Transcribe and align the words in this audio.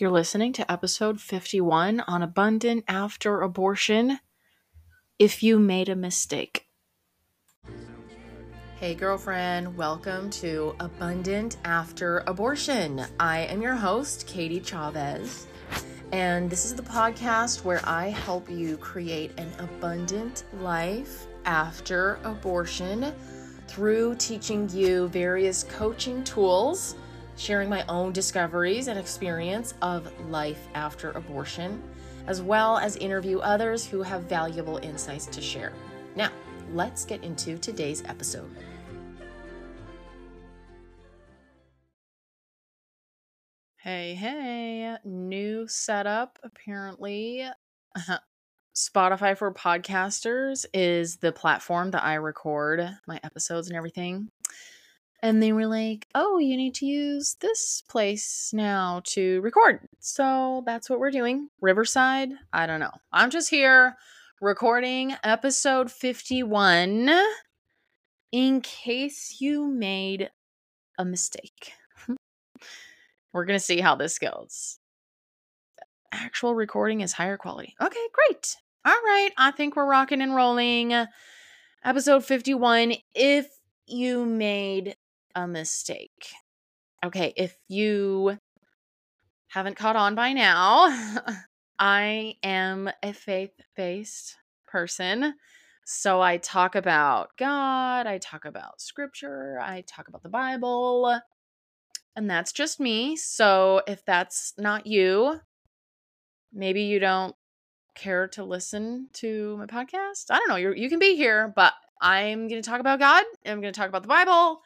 You're 0.00 0.12
listening 0.12 0.52
to 0.52 0.70
episode 0.70 1.20
51 1.20 1.98
on 2.06 2.22
Abundant 2.22 2.84
After 2.86 3.40
Abortion. 3.40 4.20
If 5.18 5.42
you 5.42 5.58
made 5.58 5.88
a 5.88 5.96
mistake. 5.96 6.68
Hey, 8.78 8.94
girlfriend, 8.94 9.76
welcome 9.76 10.30
to 10.30 10.76
Abundant 10.78 11.56
After 11.64 12.22
Abortion. 12.28 13.06
I 13.18 13.40
am 13.40 13.60
your 13.60 13.74
host, 13.74 14.28
Katie 14.28 14.60
Chavez, 14.60 15.48
and 16.12 16.48
this 16.48 16.64
is 16.64 16.76
the 16.76 16.82
podcast 16.82 17.64
where 17.64 17.80
I 17.82 18.10
help 18.10 18.48
you 18.48 18.76
create 18.76 19.32
an 19.36 19.50
abundant 19.58 20.44
life 20.60 21.26
after 21.44 22.20
abortion 22.22 23.12
through 23.66 24.14
teaching 24.14 24.68
you 24.68 25.08
various 25.08 25.64
coaching 25.64 26.22
tools 26.22 26.94
sharing 27.38 27.70
my 27.70 27.84
own 27.88 28.12
discoveries 28.12 28.88
and 28.88 28.98
experience 28.98 29.72
of 29.80 30.12
life 30.28 30.66
after 30.74 31.12
abortion, 31.12 31.82
as 32.26 32.42
well 32.42 32.76
as 32.76 32.96
interview 32.96 33.38
others 33.38 33.86
who 33.86 34.02
have 34.02 34.24
valuable 34.24 34.78
insights 34.78 35.26
to 35.26 35.40
share. 35.40 35.72
Now, 36.16 36.30
let's 36.74 37.04
get 37.04 37.22
into 37.22 37.56
today's 37.56 38.02
episode. 38.04 38.50
Hey, 43.76 44.14
hey, 44.14 44.96
new 45.04 45.68
setup 45.68 46.38
apparently. 46.42 47.44
Uh-huh. 47.96 48.18
Spotify 48.74 49.36
for 49.36 49.54
podcasters 49.54 50.66
is 50.74 51.16
the 51.16 51.32
platform 51.32 51.92
that 51.92 52.04
I 52.04 52.14
record 52.14 52.86
my 53.06 53.18
episodes 53.24 53.68
and 53.68 53.76
everything. 53.76 54.28
And 55.20 55.42
they 55.42 55.52
were 55.52 55.66
like, 55.66 56.06
oh, 56.14 56.38
you 56.38 56.56
need 56.56 56.74
to 56.76 56.86
use 56.86 57.36
this 57.40 57.82
place 57.88 58.52
now 58.52 59.02
to 59.06 59.40
record. 59.40 59.80
So 59.98 60.62
that's 60.64 60.88
what 60.88 61.00
we're 61.00 61.10
doing. 61.10 61.48
Riverside? 61.60 62.30
I 62.52 62.66
don't 62.66 62.78
know. 62.78 62.92
I'm 63.12 63.30
just 63.30 63.50
here 63.50 63.96
recording 64.40 65.16
episode 65.24 65.90
51 65.90 67.10
in 68.30 68.60
case 68.60 69.40
you 69.40 69.66
made 69.66 70.30
a 70.98 71.04
mistake. 71.04 71.72
we're 73.32 73.44
going 73.44 73.58
to 73.58 73.64
see 73.64 73.80
how 73.80 73.96
this 73.96 74.20
goes. 74.20 74.78
Actual 76.12 76.54
recording 76.54 77.00
is 77.00 77.12
higher 77.12 77.36
quality. 77.36 77.74
Okay, 77.82 78.06
great. 78.12 78.56
All 78.84 78.92
right. 78.92 79.30
I 79.36 79.50
think 79.50 79.74
we're 79.74 79.84
rocking 79.84 80.22
and 80.22 80.36
rolling. 80.36 80.94
Episode 81.84 82.24
51. 82.24 82.94
If 83.14 83.48
you 83.86 84.24
made 84.24 84.96
a 85.34 85.46
mistake. 85.46 86.32
Okay, 87.04 87.32
if 87.36 87.56
you 87.68 88.38
haven't 89.48 89.76
caught 89.76 89.96
on 89.96 90.14
by 90.14 90.32
now, 90.32 90.88
I 91.78 92.36
am 92.42 92.90
a 93.02 93.12
faith 93.12 93.52
based 93.76 94.36
person. 94.66 95.34
So 95.84 96.20
I 96.20 96.36
talk 96.36 96.74
about 96.74 97.30
God, 97.38 98.06
I 98.06 98.18
talk 98.18 98.44
about 98.44 98.80
scripture, 98.80 99.58
I 99.62 99.82
talk 99.86 100.08
about 100.08 100.22
the 100.22 100.28
Bible, 100.28 101.18
and 102.14 102.28
that's 102.28 102.52
just 102.52 102.78
me. 102.78 103.16
So 103.16 103.82
if 103.86 104.04
that's 104.04 104.52
not 104.58 104.86
you, 104.86 105.40
maybe 106.52 106.82
you 106.82 106.98
don't 106.98 107.34
care 107.94 108.28
to 108.28 108.44
listen 108.44 109.08
to 109.14 109.56
my 109.56 109.66
podcast. 109.66 110.26
I 110.30 110.38
don't 110.38 110.48
know. 110.48 110.56
You 110.56 110.72
you 110.72 110.88
can 110.88 110.98
be 110.98 111.16
here, 111.16 111.52
but 111.54 111.72
I'm 112.00 112.48
going 112.48 112.62
to 112.62 112.68
talk 112.68 112.80
about 112.80 112.98
God. 112.98 113.24
I'm 113.46 113.60
going 113.60 113.72
to 113.72 113.78
talk 113.78 113.88
about 113.88 114.02
the 114.02 114.08
Bible. 114.08 114.60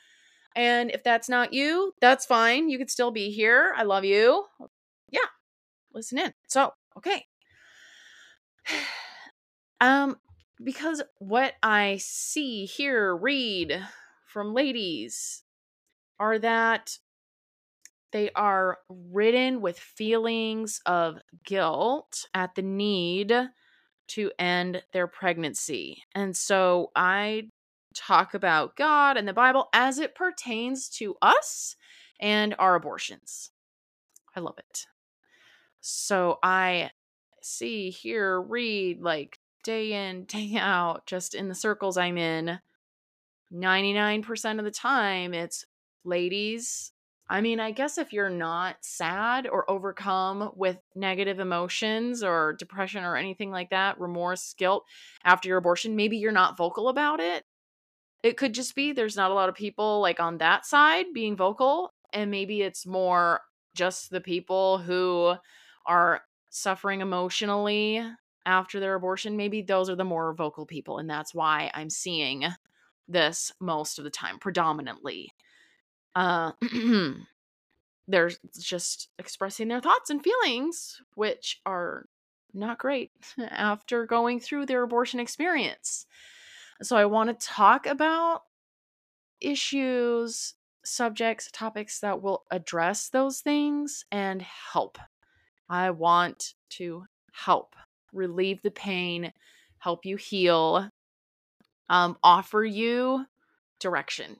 And 0.56 0.90
if 0.90 1.02
that's 1.02 1.28
not 1.28 1.52
you, 1.52 1.94
that's 2.00 2.26
fine. 2.26 2.68
You 2.68 2.78
could 2.78 2.90
still 2.90 3.10
be 3.10 3.30
here. 3.30 3.74
I 3.76 3.82
love 3.84 4.04
you. 4.04 4.44
Yeah. 5.10 5.20
Listen 5.92 6.18
in. 6.18 6.32
So, 6.48 6.72
okay. 6.96 7.26
um 9.80 10.16
because 10.62 11.02
what 11.18 11.54
I 11.62 11.98
see, 12.00 12.66
hear, 12.66 13.16
read 13.16 13.84
from 14.26 14.54
ladies 14.54 15.42
are 16.20 16.38
that 16.38 16.98
they 18.12 18.30
are 18.36 18.78
ridden 18.88 19.60
with 19.60 19.78
feelings 19.78 20.80
of 20.86 21.18
guilt 21.44 22.26
at 22.34 22.54
the 22.54 22.62
need 22.62 23.34
to 24.08 24.30
end 24.38 24.82
their 24.92 25.06
pregnancy. 25.06 26.02
And 26.14 26.36
so 26.36 26.90
I 26.94 27.48
talk 27.92 28.34
about 28.34 28.76
God 28.76 29.16
and 29.16 29.26
the 29.26 29.32
Bible 29.32 29.68
as 29.72 29.98
it 29.98 30.14
pertains 30.14 30.88
to 30.90 31.16
us 31.22 31.76
and 32.20 32.54
our 32.58 32.74
abortions. 32.74 33.50
I 34.34 34.40
love 34.40 34.58
it. 34.58 34.86
So 35.80 36.38
I 36.42 36.90
see, 37.42 37.90
hear, 37.90 38.40
read 38.40 39.02
like 39.02 39.38
day 39.64 40.08
in, 40.08 40.24
day 40.26 40.54
out, 40.56 41.06
just 41.06 41.34
in 41.34 41.48
the 41.48 41.54
circles 41.54 41.96
I'm 41.96 42.16
in. 42.16 42.58
99% 43.52 44.58
of 44.58 44.64
the 44.64 44.70
time, 44.70 45.34
it's 45.34 45.66
ladies. 46.04 46.92
I 47.28 47.40
mean, 47.40 47.60
I 47.60 47.70
guess 47.70 47.98
if 47.98 48.12
you're 48.12 48.30
not 48.30 48.76
sad 48.80 49.46
or 49.46 49.70
overcome 49.70 50.52
with 50.54 50.78
negative 50.94 51.38
emotions 51.38 52.22
or 52.22 52.54
depression 52.58 53.04
or 53.04 53.16
anything 53.16 53.50
like 53.50 53.70
that, 53.70 54.00
remorse, 54.00 54.54
guilt 54.54 54.84
after 55.24 55.48
your 55.48 55.58
abortion, 55.58 55.96
maybe 55.96 56.16
you're 56.16 56.32
not 56.32 56.56
vocal 56.56 56.88
about 56.88 57.20
it 57.20 57.44
it 58.22 58.36
could 58.36 58.54
just 58.54 58.74
be 58.74 58.92
there's 58.92 59.16
not 59.16 59.30
a 59.30 59.34
lot 59.34 59.48
of 59.48 59.54
people 59.54 60.00
like 60.00 60.20
on 60.20 60.38
that 60.38 60.64
side 60.66 61.06
being 61.12 61.36
vocal 61.36 61.92
and 62.12 62.30
maybe 62.30 62.62
it's 62.62 62.86
more 62.86 63.40
just 63.74 64.10
the 64.10 64.20
people 64.20 64.78
who 64.78 65.34
are 65.86 66.22
suffering 66.50 67.00
emotionally 67.00 68.02
after 68.44 68.80
their 68.80 68.94
abortion 68.94 69.36
maybe 69.36 69.62
those 69.62 69.88
are 69.88 69.96
the 69.96 70.04
more 70.04 70.34
vocal 70.34 70.66
people 70.66 70.98
and 70.98 71.08
that's 71.08 71.34
why 71.34 71.70
i'm 71.74 71.90
seeing 71.90 72.44
this 73.08 73.52
most 73.60 73.98
of 73.98 74.04
the 74.04 74.10
time 74.10 74.38
predominantly. 74.38 75.32
Uh 76.14 76.52
they're 78.08 78.30
just 78.58 79.08
expressing 79.18 79.68
their 79.68 79.80
thoughts 79.80 80.10
and 80.10 80.22
feelings 80.22 81.00
which 81.14 81.60
are 81.64 82.06
not 82.52 82.78
great 82.78 83.12
after 83.50 84.04
going 84.06 84.40
through 84.40 84.66
their 84.66 84.82
abortion 84.82 85.20
experience 85.20 86.06
so 86.86 86.96
I 86.96 87.04
want 87.04 87.28
to 87.38 87.46
talk 87.46 87.86
about 87.86 88.42
issues, 89.40 90.54
subjects, 90.84 91.50
topics 91.52 92.00
that 92.00 92.22
will 92.22 92.44
address 92.50 93.08
those 93.08 93.40
things 93.40 94.04
and 94.10 94.42
help. 94.42 94.98
I 95.68 95.90
want 95.90 96.54
to 96.70 97.04
help 97.32 97.74
relieve 98.12 98.62
the 98.62 98.70
pain, 98.70 99.32
help 99.78 100.04
you 100.04 100.16
heal, 100.16 100.88
um, 101.88 102.16
offer 102.22 102.64
you 102.64 103.26
direction. 103.80 104.36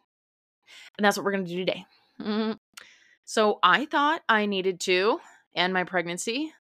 And 0.97 1.05
that's 1.05 1.17
what 1.17 1.25
we're 1.25 1.33
going 1.33 1.45
to 1.45 1.51
do 1.51 1.59
today. 1.59 1.87
Mm-hmm. 2.21 2.53
So 3.25 3.59
I 3.63 3.87
thought 3.87 4.23
I 4.29 4.47
needed 4.47 4.81
to 4.81 5.21
end 5.55 5.73
my 5.73 5.85
pregnancy. 5.85 6.53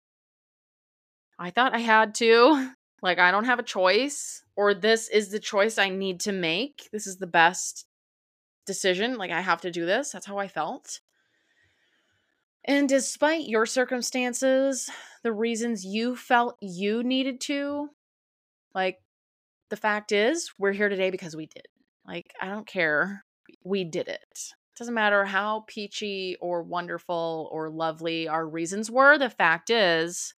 I 1.39 1.49
thought 1.49 1.73
I 1.73 1.79
had 1.79 2.15
to. 2.15 2.71
Like, 3.01 3.17
I 3.17 3.31
don't 3.31 3.45
have 3.45 3.59
a 3.59 3.63
choice, 3.63 4.43
or 4.55 4.73
this 4.73 5.09
is 5.09 5.29
the 5.29 5.39
choice 5.39 5.77
I 5.77 5.89
need 5.89 6.19
to 6.21 6.31
make. 6.31 6.87
This 6.91 7.07
is 7.07 7.17
the 7.17 7.27
best 7.27 7.87
decision. 8.65 9.17
Like, 9.17 9.31
I 9.31 9.41
have 9.41 9.61
to 9.61 9.71
do 9.71 9.85
this. 9.85 10.11
That's 10.11 10.27
how 10.27 10.37
I 10.37 10.47
felt. 10.47 10.99
And 12.63 12.87
despite 12.87 13.47
your 13.47 13.65
circumstances, 13.65 14.87
the 15.23 15.33
reasons 15.33 15.83
you 15.83 16.15
felt 16.15 16.57
you 16.61 17.01
needed 17.01 17.41
to, 17.41 17.89
like, 18.75 18.99
the 19.69 19.77
fact 19.77 20.11
is, 20.11 20.51
we're 20.59 20.71
here 20.71 20.89
today 20.89 21.09
because 21.09 21.35
we 21.35 21.47
did. 21.47 21.65
Like, 22.05 22.31
I 22.39 22.49
don't 22.49 22.67
care. 22.67 23.25
We 23.63 23.83
did 23.83 24.09
it. 24.09 24.53
Doesn't 24.77 24.93
matter 24.93 25.25
how 25.25 25.65
peachy 25.67 26.37
or 26.39 26.61
wonderful 26.61 27.49
or 27.51 27.69
lovely 27.69 28.27
our 28.27 28.47
reasons 28.47 28.91
were. 28.91 29.17
The 29.17 29.29
fact 29.29 29.71
is, 29.71 30.35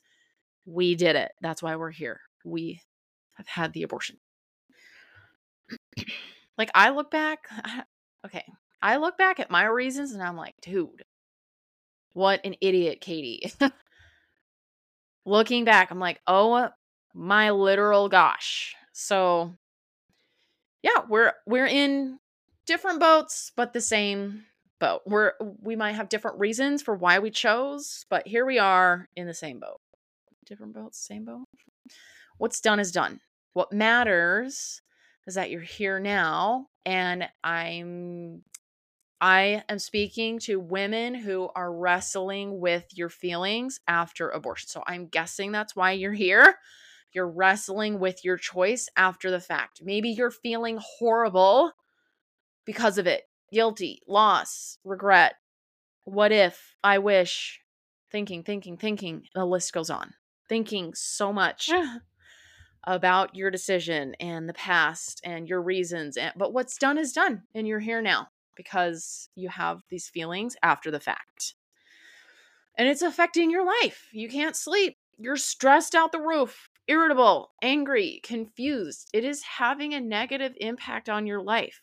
we 0.65 0.95
did 0.95 1.17
it. 1.17 1.33
That's 1.41 1.61
why 1.61 1.75
we're 1.75 1.91
here 1.91 2.21
we 2.43 2.81
have 3.33 3.47
had 3.47 3.73
the 3.73 3.83
abortion. 3.83 4.17
like 6.57 6.69
I 6.73 6.89
look 6.89 7.11
back, 7.11 7.47
okay, 8.25 8.45
I 8.81 8.97
look 8.97 9.17
back 9.17 9.39
at 9.39 9.51
my 9.51 9.65
reasons 9.65 10.11
and 10.11 10.21
I'm 10.21 10.37
like, 10.37 10.55
dude, 10.61 11.03
what 12.13 12.41
an 12.43 12.55
idiot, 12.61 13.01
Katie. 13.01 13.51
Looking 15.25 15.63
back, 15.63 15.89
I'm 15.89 15.99
like, 15.99 16.19
oh 16.27 16.69
my 17.13 17.51
literal 17.51 18.09
gosh. 18.09 18.75
So 18.91 19.55
yeah, 20.81 21.01
we're 21.07 21.33
we're 21.47 21.65
in 21.65 22.19
different 22.65 22.99
boats, 22.99 23.51
but 23.55 23.73
the 23.73 23.81
same 23.81 24.43
boat. 24.79 25.01
We're 25.05 25.33
we 25.61 25.75
might 25.75 25.93
have 25.93 26.09
different 26.09 26.39
reasons 26.39 26.81
for 26.81 26.93
why 26.93 27.19
we 27.19 27.31
chose, 27.31 28.05
but 28.09 28.27
here 28.27 28.45
we 28.45 28.59
are 28.59 29.07
in 29.15 29.27
the 29.27 29.33
same 29.33 29.59
boat. 29.59 29.79
Different 30.45 30.73
boats, 30.73 30.99
same 30.99 31.23
boat 31.23 31.47
what's 32.37 32.61
done 32.61 32.79
is 32.79 32.91
done. 32.91 33.19
What 33.53 33.71
matters 33.71 34.81
is 35.27 35.35
that 35.35 35.49
you're 35.49 35.61
here 35.61 35.99
now 35.99 36.67
and 36.85 37.27
I'm 37.43 38.43
I 39.21 39.63
am 39.69 39.79
speaking 39.79 40.39
to 40.39 40.59
women 40.59 41.15
who 41.15 41.49
are 41.55 41.73
wrestling 41.73 42.59
with 42.59 42.85
your 42.91 43.07
feelings 43.07 43.79
after 43.87 44.29
abortion. 44.29 44.67
So 44.67 44.83
I'm 44.85 45.07
guessing 45.07 45.53
that's 45.53 45.77
why 45.77 45.91
you're 45.91 46.11
here. 46.11 46.55
You're 47.13 47.29
wrestling 47.29 47.99
with 47.99 48.25
your 48.25 48.35
choice 48.35 48.89
after 48.97 49.31
the 49.31 49.39
fact. 49.39 49.79
Maybe 49.81 50.09
you're 50.09 50.29
feeling 50.29 50.77
horrible 50.81 51.71
because 52.65 52.97
of 52.97 53.07
it 53.07 53.23
guilty, 53.49 54.01
loss, 54.07 54.77
regret. 54.83 55.35
What 56.03 56.33
if, 56.33 56.75
I 56.83 56.97
wish, 56.97 57.61
thinking, 58.11 58.43
thinking, 58.43 58.75
thinking. 58.75 59.23
The 59.33 59.45
list 59.45 59.71
goes 59.71 59.89
on. 59.89 60.15
Thinking 60.49 60.93
so 60.95 61.31
much 61.31 61.69
about 62.85 63.35
your 63.35 63.49
decision 63.51 64.15
and 64.19 64.47
the 64.47 64.53
past 64.53 65.21
and 65.23 65.47
your 65.47 65.61
reasons. 65.61 66.17
And, 66.17 66.33
but 66.35 66.53
what's 66.53 66.77
done 66.77 66.97
is 66.97 67.13
done, 67.13 67.43
and 67.55 67.67
you're 67.67 67.79
here 67.79 68.01
now 68.01 68.27
because 68.55 69.29
you 69.35 69.49
have 69.49 69.81
these 69.89 70.07
feelings 70.07 70.55
after 70.61 70.91
the 70.91 70.99
fact. 70.99 71.55
And 72.77 72.87
it's 72.87 73.01
affecting 73.01 73.51
your 73.51 73.65
life. 73.65 74.07
You 74.11 74.29
can't 74.29 74.55
sleep. 74.55 74.97
You're 75.17 75.37
stressed 75.37 75.95
out 75.95 76.11
the 76.11 76.19
roof, 76.19 76.69
irritable, 76.87 77.51
angry, 77.61 78.19
confused. 78.23 79.09
It 79.13 79.23
is 79.23 79.43
having 79.43 79.93
a 79.93 80.01
negative 80.01 80.53
impact 80.57 81.07
on 81.07 81.27
your 81.27 81.41
life. 81.41 81.81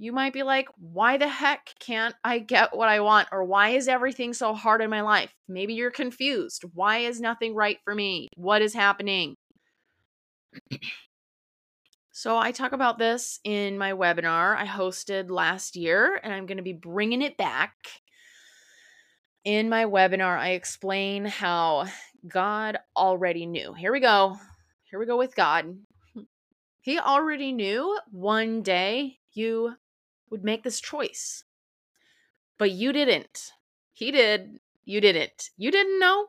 You 0.00 0.12
might 0.12 0.32
be 0.32 0.44
like, 0.44 0.68
why 0.78 1.16
the 1.16 1.28
heck 1.28 1.74
can't 1.80 2.14
I 2.22 2.38
get 2.38 2.76
what 2.76 2.88
I 2.88 3.00
want? 3.00 3.28
Or 3.32 3.44
why 3.44 3.70
is 3.70 3.88
everything 3.88 4.32
so 4.32 4.54
hard 4.54 4.80
in 4.80 4.90
my 4.90 5.00
life? 5.00 5.32
Maybe 5.48 5.74
you're 5.74 5.90
confused. 5.90 6.64
Why 6.72 6.98
is 6.98 7.20
nothing 7.20 7.54
right 7.54 7.78
for 7.84 7.94
me? 7.94 8.28
What 8.36 8.62
is 8.62 8.72
happening? 8.72 9.34
So, 12.10 12.36
I 12.36 12.50
talk 12.50 12.72
about 12.72 12.98
this 12.98 13.38
in 13.44 13.78
my 13.78 13.92
webinar 13.92 14.56
I 14.56 14.66
hosted 14.66 15.30
last 15.30 15.76
year, 15.76 16.18
and 16.20 16.32
I'm 16.32 16.46
going 16.46 16.56
to 16.56 16.64
be 16.64 16.72
bringing 16.72 17.22
it 17.22 17.36
back. 17.36 17.74
In 19.44 19.68
my 19.68 19.84
webinar, 19.84 20.36
I 20.36 20.50
explain 20.50 21.24
how 21.24 21.86
God 22.26 22.78
already 22.96 23.46
knew. 23.46 23.72
Here 23.72 23.92
we 23.92 24.00
go. 24.00 24.36
Here 24.90 24.98
we 24.98 25.06
go 25.06 25.16
with 25.16 25.36
God. 25.36 25.78
He 26.80 26.98
already 26.98 27.52
knew 27.52 27.98
one 28.10 28.62
day 28.62 29.18
you 29.32 29.74
would 30.30 30.42
make 30.42 30.64
this 30.64 30.80
choice, 30.80 31.44
but 32.58 32.72
you 32.72 32.92
didn't. 32.92 33.52
He 33.92 34.10
did. 34.10 34.58
You 34.84 35.00
didn't. 35.00 35.50
You 35.56 35.70
didn't 35.70 36.00
know. 36.00 36.28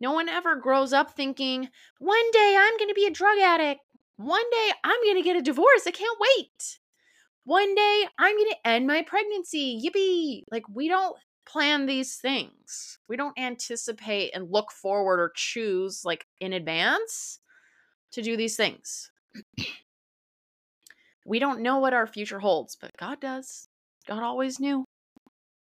No 0.00 0.12
one 0.12 0.28
ever 0.28 0.56
grows 0.56 0.92
up 0.92 1.10
thinking, 1.10 1.68
one 1.98 2.30
day 2.32 2.56
I'm 2.58 2.76
going 2.76 2.88
to 2.88 2.94
be 2.94 3.06
a 3.06 3.10
drug 3.10 3.38
addict. 3.38 3.80
One 4.16 4.48
day 4.50 4.70
I'm 4.84 5.02
going 5.02 5.16
to 5.16 5.22
get 5.22 5.36
a 5.36 5.42
divorce. 5.42 5.86
I 5.86 5.90
can't 5.90 6.18
wait. 6.20 6.78
One 7.44 7.74
day 7.74 8.06
I'm 8.18 8.36
going 8.36 8.50
to 8.50 8.68
end 8.68 8.86
my 8.86 9.02
pregnancy. 9.02 9.80
Yippee. 9.82 10.42
Like, 10.50 10.64
we 10.72 10.88
don't 10.88 11.16
plan 11.46 11.86
these 11.86 12.16
things. 12.16 12.98
We 13.08 13.16
don't 13.16 13.38
anticipate 13.38 14.32
and 14.34 14.52
look 14.52 14.70
forward 14.70 15.20
or 15.20 15.32
choose, 15.34 16.04
like, 16.04 16.26
in 16.40 16.52
advance 16.52 17.40
to 18.12 18.22
do 18.22 18.36
these 18.36 18.56
things. 18.56 19.10
we 21.26 21.38
don't 21.38 21.60
know 21.60 21.78
what 21.78 21.94
our 21.94 22.06
future 22.06 22.40
holds, 22.40 22.76
but 22.76 22.96
God 22.96 23.20
does. 23.20 23.68
God 24.06 24.22
always 24.22 24.60
knew. 24.60 24.84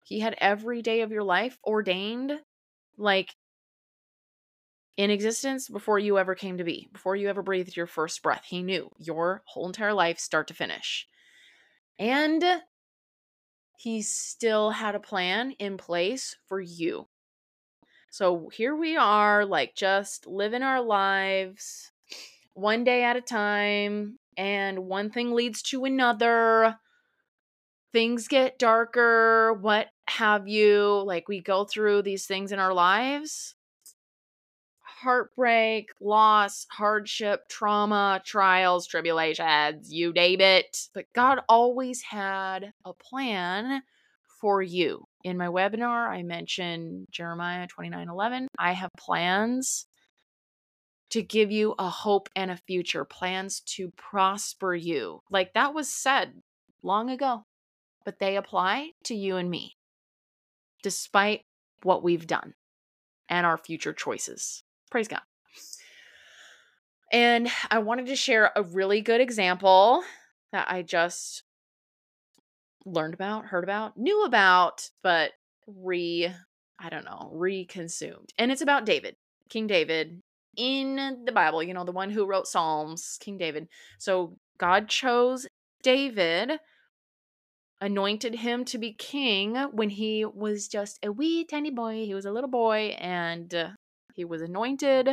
He 0.03 0.21
had 0.21 0.37
every 0.39 0.83
day 0.83 1.01
of 1.01 1.11
your 1.11 1.25
life 1.25 1.59
ordained, 1.65 2.33
like 2.97 3.35
in 4.97 5.11
existence 5.11 5.69
before 5.69 5.99
you 5.99 6.19
ever 6.19 6.35
came 6.35 6.59
to 6.59 6.65
be, 6.65 6.89
before 6.93 7.17
you 7.17 7.29
ever 7.29 7.43
breathed 7.43 7.77
your 7.77 7.87
first 7.87 8.23
breath. 8.23 8.45
He 8.47 8.63
knew 8.63 8.91
your 8.99 9.43
whole 9.45 9.67
entire 9.67 9.93
life, 9.93 10.19
start 10.19 10.49
to 10.49 10.55
finish. 10.55 11.07
And 11.99 12.43
he 13.79 14.03
still 14.03 14.71
had 14.71 14.95
a 14.95 15.01
plan 15.01 15.53
in 15.59 15.77
place 15.77 16.37
for 16.47 16.61
you. 16.61 17.09
So 18.11 18.49
here 18.55 18.75
we 18.75 18.97
are, 18.97 19.45
like 19.45 19.75
just 19.75 20.27
living 20.27 20.63
our 20.63 20.81
lives 20.81 21.93
one 22.55 22.85
day 22.85 23.05
at 23.05 23.17
a 23.17 23.21
time, 23.21 24.19
and 24.39 24.87
one 24.87 25.11
thing 25.11 25.33
leads 25.33 25.61
to 25.63 25.85
another. 25.85 26.77
Things 27.93 28.29
get 28.29 28.59
darker, 28.59 29.53
what 29.61 29.89
have 30.09 30.49
you. 30.49 31.03
Like 31.05 31.29
we 31.29 31.43
go 31.43 31.67
through 31.67 32.03
these 32.03 32.25
things 32.25 32.53
in 32.53 32.59
our 32.59 32.73
lives 32.73 33.56
heartbreak, 35.03 35.91
loss, 36.01 36.67
hardship, 36.71 37.49
trauma, 37.49 38.23
trials, 38.25 38.87
tribulations, 38.87 39.93
you 39.93 40.13
name 40.13 40.41
it. 40.41 40.89
But 40.95 41.07
God 41.15 41.41
always 41.49 42.03
had 42.03 42.73
a 42.85 42.93
plan 42.95 43.83
for 44.41 44.63
you. 44.63 45.05
In 45.25 45.37
my 45.37 45.49
webinar, 45.49 46.09
I 46.09 46.23
mentioned 46.23 47.07
Jeremiah 47.11 47.67
29 47.67 48.09
11. 48.09 48.49
I 48.59 48.73
have 48.73 48.91
plans 48.99 49.87
to 51.11 51.23
give 51.23 51.51
you 51.51 51.75
a 51.79 51.89
hope 51.89 52.29
and 52.35 52.51
a 52.51 52.57
future, 52.57 53.05
plans 53.05 53.61
to 53.61 53.93
prosper 53.97 54.75
you. 54.75 55.21
Like 55.31 55.53
that 55.55 55.75
was 55.75 55.89
said 55.89 56.35
long 56.83 57.11
ago, 57.11 57.45
but 58.05 58.19
they 58.19 58.37
apply 58.37 58.91
to 59.05 59.15
you 59.15 59.37
and 59.37 59.51
me, 59.51 59.77
despite 60.83 61.43
what 61.83 62.03
we've 62.03 62.27
done 62.27 62.55
and 63.29 63.47
our 63.47 63.59
future 63.59 63.93
choices. 63.93 64.63
Praise 64.91 65.09
God. 65.09 65.23
And 67.13 67.49
I 67.71 67.79
wanted 67.79 68.07
to 68.07 68.17
share 68.17 68.51
a 68.57 68.63
really 68.63 69.01
good 69.01 69.21
example 69.21 70.03
that 70.53 70.67
I 70.69 70.83
just 70.83 71.45
learned 72.85 73.15
about, 73.15 73.47
heard 73.47 73.65
about, 73.65 73.97
knew 73.97 74.25
about, 74.25 74.91
but 75.03 75.33
re, 75.67 76.33
I 76.79 76.89
don't 76.89 77.05
know, 77.05 77.33
reconsumed. 77.35 78.31
And 78.39 78.51
it's 78.51 78.63
about 78.63 78.87
David, 78.87 79.17
King 79.49 79.67
David 79.67 80.21
in 80.57 81.25
the 81.25 81.33
Bible, 81.33 81.63
you 81.63 81.75
know, 81.75 81.85
the 81.85 81.93
one 81.93 82.11
who 82.11 82.27
wrote 82.27 82.49
Psalms, 82.49 83.19
King 83.21 83.39
David. 83.39 83.69
So 83.99 84.37
God 84.59 84.89
chose 84.89 85.47
David, 85.83 86.53
anointed 87.81 88.37
him 88.37 88.65
to 88.65 88.79
be 88.79 88.93
king 88.93 89.55
when 89.73 89.91
he 89.91 90.25
was 90.25 90.67
just 90.67 90.99
a 91.05 91.13
wee 91.13 91.45
tiny 91.45 91.71
boy. 91.71 92.05
He 92.05 92.15
was 92.15 92.25
a 92.25 92.33
little 92.33 92.51
boy, 92.51 92.97
and 92.99 93.55
uh, 93.55 93.69
he 94.17 94.25
was 94.25 94.41
anointed 94.41 95.11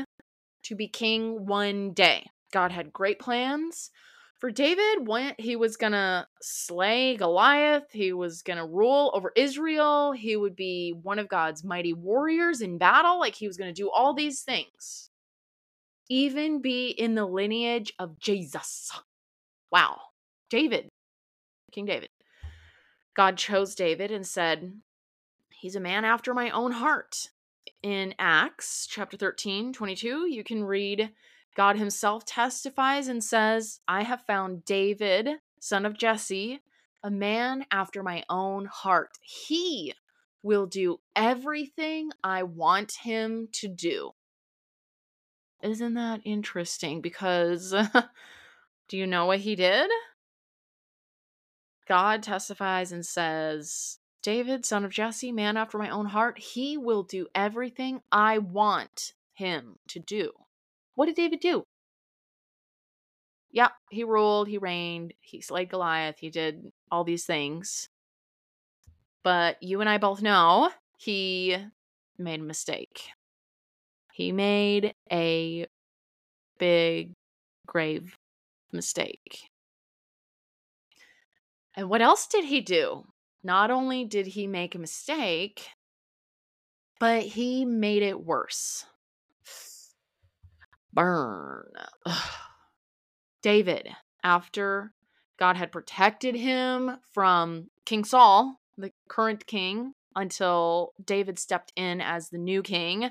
to 0.64 0.76
be 0.76 0.88
king 0.88 1.46
one 1.46 1.92
day. 1.92 2.26
God 2.54 2.72
had 2.72 2.94
great 2.94 3.20
plans 3.20 3.92
for 4.40 4.50
David. 4.50 5.08
He 5.38 5.58
was 5.58 5.76
to 5.92 6.26
slay 6.42 7.18
Goliath, 7.18 7.92
he 7.92 8.14
was 8.14 8.42
to 8.58 8.66
rule 8.66 9.12
over 9.14 9.34
Israel, 9.36 10.14
he 10.14 10.38
would 10.38 10.56
be 10.56 10.94
one 11.04 11.20
of 11.20 11.28
God's 11.28 11.66
mighty 11.66 11.94
warriors 11.94 12.62
in 12.62 12.78
battle. 12.78 13.20
Like 13.20 13.36
he 13.36 13.48
was 13.48 13.58
to 13.74 13.82
do 13.82 13.92
all 13.92 14.14
these 14.14 14.42
things, 14.42 15.10
even 16.10 16.62
be 16.62 16.88
in 16.88 17.16
the 17.16 17.26
lineage 17.26 17.92
of 18.00 18.18
Jesus. 18.20 18.90
Wow. 19.70 20.00
David, 20.50 20.88
King 21.72 21.86
David. 21.86 22.10
God 23.16 23.38
chose 23.38 23.76
David 23.76 24.12
and 24.12 24.26
said, 24.26 24.74
He's 25.52 25.76
a 25.76 25.80
man 25.80 26.06
after 26.06 26.34
my 26.34 26.50
own 26.52 26.74
heart 26.74 27.30
in 27.84 28.16
Acts 28.18 28.88
chapter 28.90 29.18
13, 29.18 29.74
22, 29.74 30.28
you 30.30 30.44
can 30.44 30.64
read 30.64 31.12
God 31.56 31.78
himself 31.78 32.26
testifies 32.26 33.10
and 33.10 33.24
says, 33.24 33.82
I 33.88 34.04
have 34.04 34.26
found 34.26 34.66
David, 34.66 35.30
son 35.60 35.86
of 35.86 35.98
Jesse, 35.98 36.62
a 37.04 37.12
man 37.12 37.66
after 37.70 38.02
my 38.02 38.24
own 38.30 38.66
heart. 38.66 39.12
He 39.22 39.94
will 40.42 40.66
do 40.66 41.00
everything 41.16 42.10
I 42.24 42.44
want 42.44 42.94
him 43.04 43.50
to 43.54 43.68
do. 43.68 44.12
Isn't 45.62 45.94
that 45.94 46.22
interesting? 46.26 47.02
Because 47.02 47.74
do 48.88 48.98
you 48.98 49.06
know 49.06 49.26
what 49.26 49.40
he 49.40 49.56
did? 49.56 49.90
God 51.88 52.24
testifies 52.24 52.92
and 52.92 53.06
says, 53.06 54.00
David, 54.24 54.66
son 54.66 54.86
of 54.86 54.92
Jesse, 54.92 55.34
man 55.34 55.58
after 55.58 55.78
my 55.78 55.90
own 55.90 56.08
heart, 56.08 56.40
he 56.40 56.78
will 56.78 57.04
do 57.04 57.28
everything 57.36 58.02
I 58.12 58.38
want 58.38 59.14
him 59.34 59.76
to 59.90 60.00
do. 60.00 60.32
What 60.96 61.08
did 61.08 61.16
David 61.16 61.42
do? 61.42 61.64
Yeah, 63.52 63.70
he 63.92 64.04
ruled, 64.04 64.48
he 64.48 64.58
reigned, 64.58 65.14
he 65.20 65.42
slayed 65.42 65.70
Goliath, 65.70 66.18
he 66.20 66.30
did 66.30 66.72
all 66.90 67.04
these 67.04 67.26
things. 67.26 67.90
But 69.24 69.62
you 69.62 69.82
and 69.82 69.90
I 69.90 69.98
both 69.98 70.22
know 70.22 70.72
he 70.98 71.58
made 72.18 72.40
a 72.40 72.44
mistake. 72.44 73.10
He 74.14 74.32
made 74.32 74.94
a 75.12 75.68
big, 76.58 77.12
grave 77.68 78.16
mistake. 78.72 79.50
And 81.76 81.90
what 81.90 82.02
else 82.02 82.28
did 82.28 82.46
he 82.46 82.62
do? 82.62 83.06
Not 83.44 83.72
only 83.72 84.06
did 84.06 84.28
he 84.28 84.48
make 84.48 84.74
a 84.74 84.80
mistake, 84.80 85.68
but 87.00 87.24
he 87.24 87.66
made 87.66 88.02
it 88.02 88.24
worse. 88.24 88.86
Burn. 90.94 91.72
Ugh. 92.06 92.32
David, 93.42 93.90
after 94.24 94.94
God 95.38 95.58
had 95.58 95.74
protected 95.74 96.36
him 96.36 96.98
from 97.14 97.70
King 97.86 98.06
Saul, 98.06 98.62
the 98.78 98.92
current 99.10 99.46
king, 99.46 99.96
until 100.16 100.94
David 101.04 101.38
stepped 101.38 101.74
in 101.76 102.00
as 102.00 102.30
the 102.30 102.38
new 102.38 102.64
king. 102.64 103.10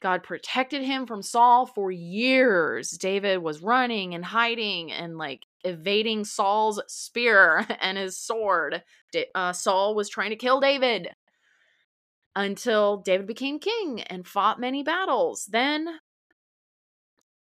God 0.00 0.22
protected 0.22 0.82
him 0.82 1.06
from 1.06 1.22
Saul 1.22 1.66
for 1.66 1.90
years. 1.90 2.90
David 2.90 3.38
was 3.38 3.62
running 3.62 4.14
and 4.14 4.24
hiding 4.24 4.90
and 4.90 5.18
like 5.18 5.44
evading 5.62 6.24
Saul's 6.24 6.80
spear 6.86 7.66
and 7.80 7.98
his 7.98 8.16
sword. 8.16 8.82
Uh, 9.34 9.52
Saul 9.52 9.94
was 9.94 10.08
trying 10.08 10.30
to 10.30 10.36
kill 10.36 10.60
David 10.60 11.10
until 12.34 12.98
David 12.98 13.26
became 13.26 13.58
king 13.58 14.02
and 14.02 14.26
fought 14.26 14.60
many 14.60 14.82
battles. 14.82 15.46
Then 15.46 16.00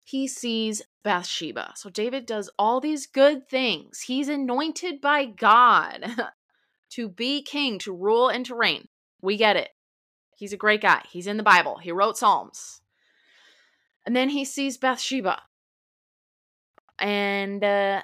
he 0.04 0.28
sees 0.28 0.82
Bathsheba. 1.04 1.74
So 1.76 1.90
David 1.90 2.26
does 2.26 2.50
all 2.58 2.82
these 2.82 3.06
good 3.06 3.48
things. 3.48 4.02
He's 4.02 4.28
anointed 4.28 5.00
by 5.00 5.26
God 5.26 6.06
to 6.92 7.08
be 7.08 7.42
king, 7.42 7.80
to 7.80 7.94
rule 7.94 8.28
and 8.28 8.46
to 8.48 8.56
reign. 8.56 8.88
We 9.22 9.38
get 9.38 9.56
it. 9.56 9.70
He's 10.40 10.54
a 10.54 10.58
great 10.58 10.80
guy. 10.80 11.04
He's 11.12 11.28
in 11.28 11.36
the 11.36 11.44
Bible. 11.44 11.80
He 11.80 11.92
wrote 11.92 12.18
Psalms. 12.18 12.80
And 14.06 14.16
then 14.16 14.30
he 14.30 14.46
sees 14.46 14.78
Bathsheba. 14.78 15.42
And 16.98 17.62
uh 17.62 18.04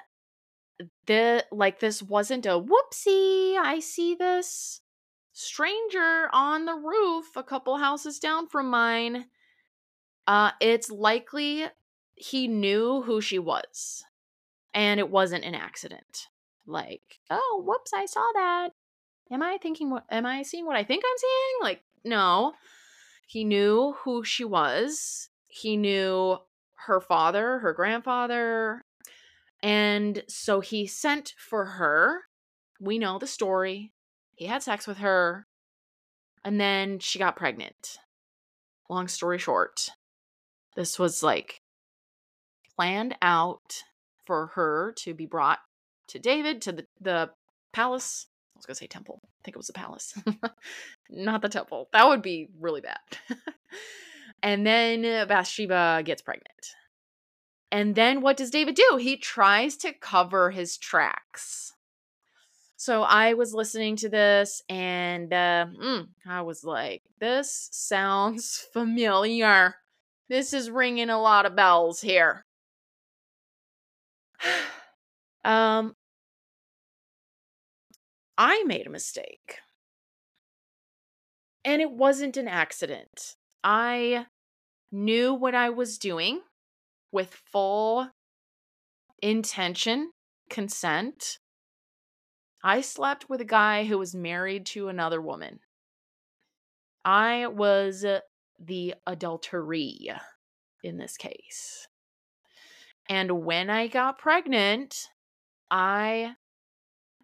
the 1.06 1.46
like 1.50 1.80
this 1.80 2.02
wasn't 2.02 2.44
a 2.44 2.60
whoopsie. 2.60 3.56
I 3.56 3.80
see 3.80 4.14
this 4.14 4.82
stranger 5.32 6.28
on 6.30 6.66
the 6.66 6.74
roof 6.74 7.24
a 7.36 7.42
couple 7.42 7.78
houses 7.78 8.18
down 8.18 8.48
from 8.48 8.68
mine. 8.68 9.24
Uh 10.26 10.50
it's 10.60 10.90
likely 10.90 11.64
he 12.16 12.48
knew 12.48 13.00
who 13.00 13.22
she 13.22 13.38
was. 13.38 14.04
And 14.74 15.00
it 15.00 15.08
wasn't 15.08 15.44
an 15.44 15.54
accident. 15.54 16.26
Like, 16.66 17.20
oh, 17.30 17.62
whoops, 17.64 17.92
I 17.94 18.04
saw 18.04 18.26
that. 18.34 18.72
Am 19.30 19.42
I 19.42 19.56
thinking 19.62 19.88
what 19.88 20.04
am 20.10 20.26
I 20.26 20.42
seeing 20.42 20.66
what 20.66 20.76
I 20.76 20.84
think 20.84 21.02
I'm 21.02 21.18
seeing? 21.18 21.62
Like 21.62 21.82
no. 22.06 22.54
He 23.26 23.44
knew 23.44 23.94
who 24.04 24.24
she 24.24 24.44
was. 24.44 25.28
He 25.48 25.76
knew 25.76 26.38
her 26.86 27.00
father, 27.00 27.58
her 27.58 27.72
grandfather. 27.72 28.84
And 29.62 30.22
so 30.28 30.60
he 30.60 30.86
sent 30.86 31.34
for 31.36 31.64
her. 31.64 32.22
We 32.80 32.98
know 32.98 33.18
the 33.18 33.26
story. 33.26 33.92
He 34.34 34.46
had 34.46 34.62
sex 34.62 34.86
with 34.86 34.98
her. 34.98 35.46
And 36.44 36.60
then 36.60 36.98
she 37.00 37.18
got 37.18 37.36
pregnant. 37.36 37.98
Long 38.88 39.08
story 39.08 39.38
short, 39.38 39.90
this 40.76 40.98
was 40.98 41.22
like 41.22 41.60
planned 42.76 43.16
out 43.20 43.82
for 44.24 44.48
her 44.54 44.94
to 44.98 45.14
be 45.14 45.26
brought 45.26 45.58
to 46.08 46.18
David 46.20 46.62
to 46.62 46.72
the, 46.72 46.86
the 47.00 47.30
palace 47.72 48.28
I 48.56 48.58
was 48.58 48.66
going 48.66 48.74
to 48.74 48.78
say 48.78 48.86
temple. 48.86 49.20
I 49.22 49.28
think 49.44 49.56
it 49.56 49.58
was 49.58 49.68
a 49.68 49.74
palace. 49.74 50.14
Not 51.10 51.42
the 51.42 51.48
temple. 51.48 51.88
That 51.92 52.08
would 52.08 52.22
be 52.22 52.48
really 52.58 52.80
bad. 52.80 52.98
and 54.42 54.66
then 54.66 55.02
Bathsheba 55.28 56.02
gets 56.04 56.22
pregnant. 56.22 56.74
And 57.70 57.94
then 57.94 58.22
what 58.22 58.38
does 58.38 58.50
David 58.50 58.74
do? 58.76 58.96
He 58.96 59.16
tries 59.16 59.76
to 59.78 59.92
cover 59.92 60.50
his 60.50 60.78
tracks. 60.78 61.72
So 62.76 63.02
I 63.02 63.34
was 63.34 63.52
listening 63.52 63.96
to 63.96 64.08
this 64.08 64.62
and 64.68 65.32
uh, 65.32 65.66
mm, 65.78 66.08
I 66.26 66.42
was 66.42 66.62
like, 66.62 67.02
this 67.20 67.68
sounds 67.72 68.66
familiar. 68.72 69.74
This 70.28 70.52
is 70.52 70.70
ringing 70.70 71.10
a 71.10 71.20
lot 71.20 71.46
of 71.46 71.56
bells 71.56 72.00
here. 72.00 72.44
um, 75.44 75.94
I 78.38 78.62
made 78.64 78.86
a 78.86 78.90
mistake. 78.90 79.58
And 81.64 81.82
it 81.82 81.90
wasn't 81.90 82.36
an 82.36 82.48
accident. 82.48 83.36
I 83.64 84.26
knew 84.92 85.34
what 85.34 85.54
I 85.54 85.70
was 85.70 85.98
doing 85.98 86.40
with 87.10 87.34
full 87.50 88.10
intention, 89.22 90.12
consent. 90.50 91.38
I 92.62 92.80
slept 92.80 93.28
with 93.28 93.40
a 93.40 93.44
guy 93.44 93.84
who 93.84 93.98
was 93.98 94.14
married 94.14 94.66
to 94.66 94.88
another 94.88 95.20
woman. 95.20 95.60
I 97.04 97.46
was 97.46 98.04
uh, 98.04 98.20
the 98.58 98.94
adultery 99.06 100.10
in 100.82 100.98
this 100.98 101.16
case. 101.16 101.86
And 103.08 103.44
when 103.44 103.70
I 103.70 103.86
got 103.86 104.18
pregnant, 104.18 104.96
I 105.70 106.34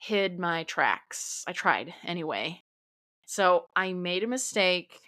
hid 0.02 0.36
my 0.36 0.64
tracks. 0.64 1.44
I 1.46 1.52
tried 1.52 1.94
anyway. 2.04 2.60
So 3.24 3.66
I 3.76 3.92
made 3.92 4.24
a 4.24 4.26
mistake 4.26 4.98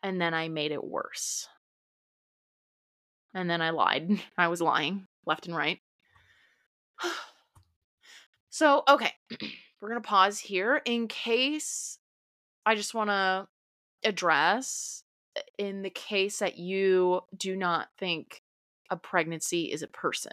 and 0.00 0.20
then 0.20 0.32
I 0.32 0.48
made 0.48 0.70
it 0.70 0.84
worse. 0.84 1.48
And 3.34 3.50
then 3.50 3.60
I 3.60 3.70
lied. 3.70 4.22
I 4.38 4.46
was 4.46 4.62
lying 4.62 5.08
left 5.26 5.46
and 5.46 5.56
right. 5.56 5.80
so, 8.50 8.84
okay. 8.88 9.12
We're 9.80 9.88
going 9.88 10.00
to 10.00 10.08
pause 10.08 10.38
here 10.38 10.80
in 10.84 11.08
case 11.08 11.98
I 12.64 12.76
just 12.76 12.94
want 12.94 13.10
to 13.10 13.48
address 14.04 15.02
uh, 15.36 15.40
in 15.58 15.82
the 15.82 15.90
case 15.90 16.38
that 16.38 16.58
you 16.58 17.22
do 17.36 17.56
not 17.56 17.88
think 17.98 18.40
a 18.88 18.96
pregnancy 18.96 19.72
is 19.72 19.82
a 19.82 19.88
person 19.88 20.32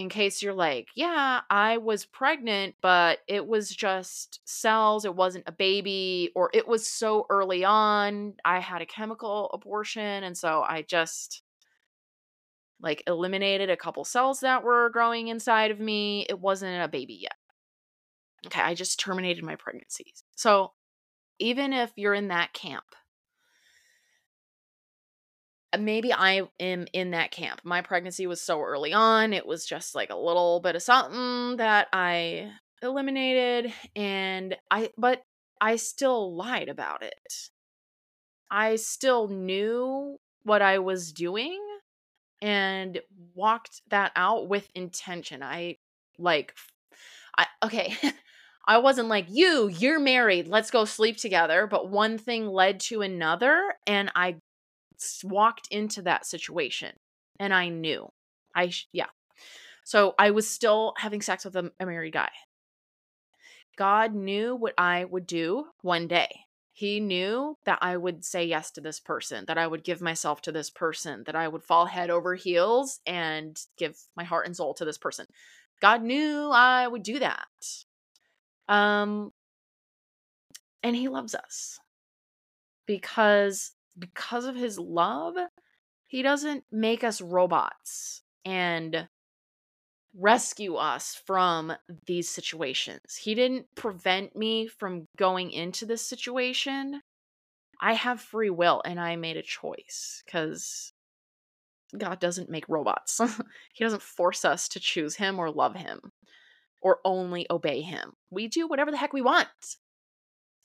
in 0.00 0.08
case 0.08 0.42
you're 0.42 0.54
like, 0.54 0.88
yeah, 0.94 1.40
I 1.50 1.76
was 1.76 2.06
pregnant, 2.06 2.74
but 2.80 3.18
it 3.28 3.46
was 3.46 3.70
just 3.70 4.40
cells, 4.44 5.04
it 5.04 5.14
wasn't 5.14 5.44
a 5.46 5.52
baby, 5.52 6.30
or 6.34 6.50
it 6.52 6.66
was 6.66 6.86
so 6.86 7.26
early 7.30 7.64
on, 7.64 8.34
I 8.44 8.60
had 8.60 8.82
a 8.82 8.86
chemical 8.86 9.50
abortion, 9.52 10.24
and 10.24 10.36
so 10.36 10.62
I 10.62 10.82
just 10.82 11.42
like 12.80 13.02
eliminated 13.06 13.68
a 13.68 13.76
couple 13.76 14.04
cells 14.04 14.40
that 14.40 14.64
were 14.64 14.88
growing 14.90 15.28
inside 15.28 15.70
of 15.70 15.78
me. 15.78 16.24
It 16.28 16.40
wasn't 16.40 16.82
a 16.82 16.88
baby 16.88 17.18
yet. 17.20 17.34
Okay, 18.46 18.62
I 18.62 18.74
just 18.74 18.98
terminated 18.98 19.44
my 19.44 19.56
pregnancies. 19.56 20.24
So 20.34 20.72
even 21.38 21.74
if 21.74 21.90
you're 21.96 22.14
in 22.14 22.28
that 22.28 22.54
camp, 22.54 22.84
Uh, 25.72 25.78
maybe 25.78 26.12
I 26.12 26.42
am 26.58 26.86
in 26.92 27.12
that 27.12 27.30
camp. 27.30 27.60
My 27.64 27.80
pregnancy 27.80 28.26
was 28.26 28.40
so 28.40 28.60
early 28.60 28.92
on, 28.92 29.32
it 29.32 29.46
was 29.46 29.66
just 29.66 29.94
like 29.94 30.10
a 30.10 30.16
little 30.16 30.60
bit 30.60 30.76
of 30.76 30.82
something 30.82 31.56
that 31.58 31.88
I 31.92 32.50
eliminated 32.82 33.72
and 33.94 34.56
I 34.70 34.90
but 34.96 35.22
I 35.60 35.76
still 35.76 36.34
lied 36.34 36.68
about 36.68 37.02
it. 37.02 37.50
I 38.50 38.76
still 38.76 39.28
knew 39.28 40.18
what 40.42 40.62
I 40.62 40.78
was 40.78 41.12
doing 41.12 41.60
and 42.42 43.00
walked 43.34 43.82
that 43.90 44.12
out 44.16 44.48
with 44.48 44.68
intention. 44.74 45.42
I 45.42 45.76
like 46.18 46.54
I 47.36 47.46
okay, 47.62 47.96
I 48.66 48.78
wasn't 48.78 49.08
like, 49.08 49.26
"You, 49.28 49.68
you're 49.68 50.00
married. 50.00 50.48
Let's 50.48 50.70
go 50.70 50.84
sleep 50.84 51.16
together." 51.16 51.66
But 51.66 51.90
one 51.90 52.18
thing 52.18 52.46
led 52.48 52.80
to 52.80 53.02
another 53.02 53.74
and 53.86 54.10
I 54.14 54.36
walked 55.24 55.68
into 55.70 56.02
that 56.02 56.26
situation 56.26 56.92
and 57.38 57.54
I 57.54 57.68
knew. 57.68 58.08
I, 58.54 58.68
sh- 58.68 58.88
yeah. 58.92 59.06
So 59.84 60.14
I 60.18 60.30
was 60.30 60.48
still 60.48 60.94
having 60.96 61.22
sex 61.22 61.44
with 61.44 61.56
a, 61.56 61.72
a 61.80 61.86
married 61.86 62.12
guy. 62.12 62.30
God 63.76 64.14
knew 64.14 64.54
what 64.54 64.74
I 64.76 65.04
would 65.04 65.26
do 65.26 65.66
one 65.82 66.06
day. 66.06 66.28
He 66.72 67.00
knew 67.00 67.56
that 67.64 67.78
I 67.82 67.96
would 67.96 68.24
say 68.24 68.44
yes 68.44 68.70
to 68.72 68.80
this 68.80 69.00
person, 69.00 69.44
that 69.48 69.58
I 69.58 69.66
would 69.66 69.84
give 69.84 70.00
myself 70.00 70.40
to 70.42 70.52
this 70.52 70.70
person, 70.70 71.24
that 71.26 71.36
I 71.36 71.48
would 71.48 71.62
fall 71.62 71.86
head 71.86 72.10
over 72.10 72.34
heels 72.34 73.00
and 73.06 73.58
give 73.76 73.96
my 74.16 74.24
heart 74.24 74.46
and 74.46 74.56
soul 74.56 74.74
to 74.74 74.84
this 74.84 74.98
person. 74.98 75.26
God 75.80 76.02
knew 76.02 76.50
I 76.52 76.86
would 76.86 77.02
do 77.02 77.18
that. 77.18 77.48
Um 78.68 79.32
and 80.82 80.96
he 80.96 81.08
loves 81.08 81.34
us 81.34 81.78
because 82.86 83.72
because 84.00 84.46
of 84.46 84.56
his 84.56 84.78
love, 84.78 85.34
he 86.06 86.22
doesn't 86.22 86.64
make 86.72 87.04
us 87.04 87.20
robots 87.20 88.22
and 88.44 89.08
rescue 90.18 90.74
us 90.74 91.20
from 91.26 91.72
these 92.06 92.28
situations. 92.28 93.16
He 93.16 93.34
didn't 93.34 93.66
prevent 93.76 94.34
me 94.34 94.66
from 94.66 95.06
going 95.16 95.52
into 95.52 95.86
this 95.86 96.02
situation. 96.02 97.02
I 97.80 97.92
have 97.94 98.20
free 98.20 98.50
will 98.50 98.82
and 98.84 98.98
I 98.98 99.16
made 99.16 99.36
a 99.36 99.42
choice 99.42 100.22
because 100.24 100.92
God 101.96 102.18
doesn't 102.20 102.50
make 102.50 102.68
robots. 102.68 103.20
he 103.74 103.84
doesn't 103.84 104.02
force 104.02 104.44
us 104.44 104.68
to 104.70 104.80
choose 104.80 105.16
him 105.16 105.38
or 105.38 105.50
love 105.50 105.76
him 105.76 106.00
or 106.82 106.98
only 107.04 107.46
obey 107.50 107.82
him. 107.82 108.12
We 108.30 108.48
do 108.48 108.66
whatever 108.66 108.90
the 108.90 108.96
heck 108.96 109.12
we 109.12 109.22
want, 109.22 109.48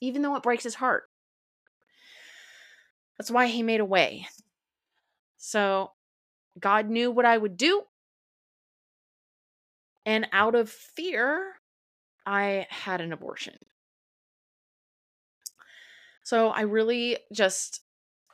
even 0.00 0.22
though 0.22 0.36
it 0.36 0.42
breaks 0.42 0.64
his 0.64 0.76
heart. 0.76 1.04
That's 3.18 3.30
why 3.30 3.46
he 3.46 3.62
made 3.62 3.80
a 3.80 3.84
way. 3.84 4.26
So 5.36 5.92
God 6.58 6.88
knew 6.88 7.10
what 7.10 7.24
I 7.24 7.36
would 7.36 7.56
do. 7.56 7.82
And 10.04 10.28
out 10.32 10.54
of 10.54 10.70
fear, 10.70 11.54
I 12.24 12.66
had 12.70 13.00
an 13.00 13.12
abortion. 13.12 13.54
So 16.22 16.48
I 16.48 16.62
really 16.62 17.18
just 17.32 17.82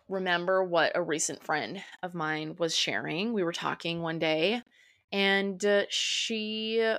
remember 0.09 0.65
what 0.65 0.93
a 0.95 1.03
recent 1.03 1.43
friend 1.43 1.83
of 2.03 2.15
mine 2.15 2.57
was 2.59 2.77
sharing. 2.77 3.33
We 3.33 3.43
were 3.43 3.53
talking 3.53 4.01
one 4.01 4.19
day, 4.19 4.62
and 5.11 5.62
uh, 5.65 5.85
she 5.89 6.95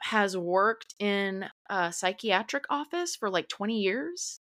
has 0.00 0.36
worked 0.36 0.94
in 0.98 1.46
a 1.68 1.92
psychiatric 1.92 2.64
office 2.70 3.16
for 3.16 3.30
like 3.30 3.48
20 3.48 3.78
years. 3.78 4.40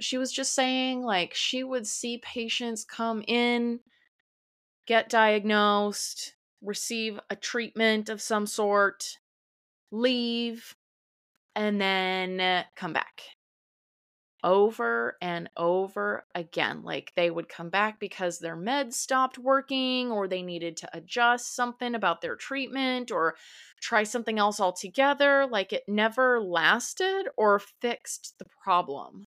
She 0.00 0.18
was 0.18 0.32
just 0.32 0.54
saying, 0.54 1.02
like, 1.02 1.34
she 1.34 1.62
would 1.62 1.86
see 1.86 2.18
patients 2.18 2.84
come 2.84 3.22
in, 3.26 3.80
get 4.86 5.08
diagnosed, 5.08 6.34
receive 6.62 7.20
a 7.30 7.36
treatment 7.36 8.08
of 8.08 8.20
some 8.20 8.46
sort, 8.46 9.18
leave, 9.90 10.74
and 11.54 11.80
then 11.80 12.40
uh, 12.40 12.64
come 12.76 12.92
back 12.92 13.22
over 14.42 15.16
and 15.20 15.48
over 15.56 16.24
again. 16.34 16.82
Like 16.82 17.12
they 17.14 17.30
would 17.30 17.48
come 17.48 17.70
back 17.70 18.00
because 18.00 18.38
their 18.38 18.56
meds 18.56 18.94
stopped 18.94 19.38
working 19.38 20.10
or 20.10 20.26
they 20.28 20.42
needed 20.42 20.76
to 20.78 20.88
adjust 20.92 21.54
something 21.54 21.94
about 21.94 22.20
their 22.20 22.36
treatment 22.36 23.10
or 23.10 23.34
try 23.80 24.02
something 24.02 24.38
else 24.38 24.60
altogether. 24.60 25.46
Like 25.46 25.72
it 25.72 25.84
never 25.88 26.40
lasted 26.40 27.28
or 27.36 27.58
fixed 27.58 28.34
the 28.38 28.46
problem. 28.62 29.24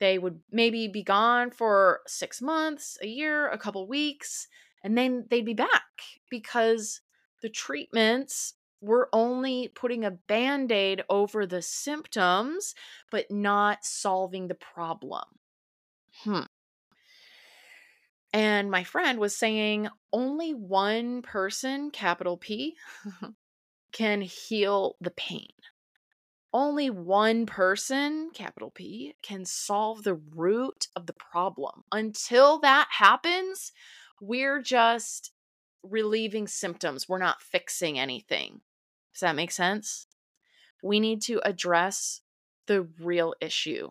They 0.00 0.18
would 0.18 0.40
maybe 0.50 0.88
be 0.88 1.02
gone 1.02 1.50
for 1.50 2.00
six 2.06 2.40
months, 2.40 2.98
a 3.02 3.06
year, 3.06 3.48
a 3.48 3.58
couple 3.58 3.86
weeks, 3.86 4.48
and 4.82 4.96
then 4.96 5.26
they'd 5.28 5.44
be 5.44 5.54
back 5.54 6.02
because 6.30 7.00
the 7.42 7.48
treatments 7.48 8.54
we're 8.80 9.08
only 9.12 9.68
putting 9.68 10.04
a 10.04 10.10
band 10.12 10.70
aid 10.70 11.02
over 11.08 11.46
the 11.46 11.62
symptoms, 11.62 12.74
but 13.10 13.30
not 13.30 13.84
solving 13.84 14.48
the 14.48 14.54
problem. 14.54 15.24
Hmm. 16.22 16.42
And 18.32 18.70
my 18.70 18.84
friend 18.84 19.18
was 19.18 19.34
saying 19.34 19.88
only 20.12 20.52
one 20.52 21.22
person, 21.22 21.90
capital 21.90 22.36
P, 22.36 22.76
can 23.92 24.20
heal 24.20 24.96
the 25.00 25.10
pain. 25.10 25.48
Only 26.52 26.88
one 26.88 27.44
person, 27.44 28.30
capital 28.32 28.70
P, 28.70 29.14
can 29.22 29.44
solve 29.44 30.02
the 30.02 30.14
root 30.14 30.88
of 30.96 31.06
the 31.06 31.12
problem. 31.12 31.84
Until 31.92 32.58
that 32.60 32.88
happens, 32.90 33.72
we're 34.20 34.62
just 34.62 35.32
relieving 35.82 36.46
symptoms. 36.46 37.08
We're 37.08 37.18
not 37.18 37.42
fixing 37.42 37.98
anything. 37.98 38.62
Does 39.12 39.20
that 39.20 39.36
make 39.36 39.50
sense? 39.50 40.06
We 40.82 41.00
need 41.00 41.20
to 41.22 41.40
address 41.44 42.22
the 42.66 42.82
real 43.00 43.34
issue. 43.40 43.90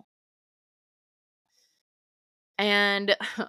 And 2.58 3.16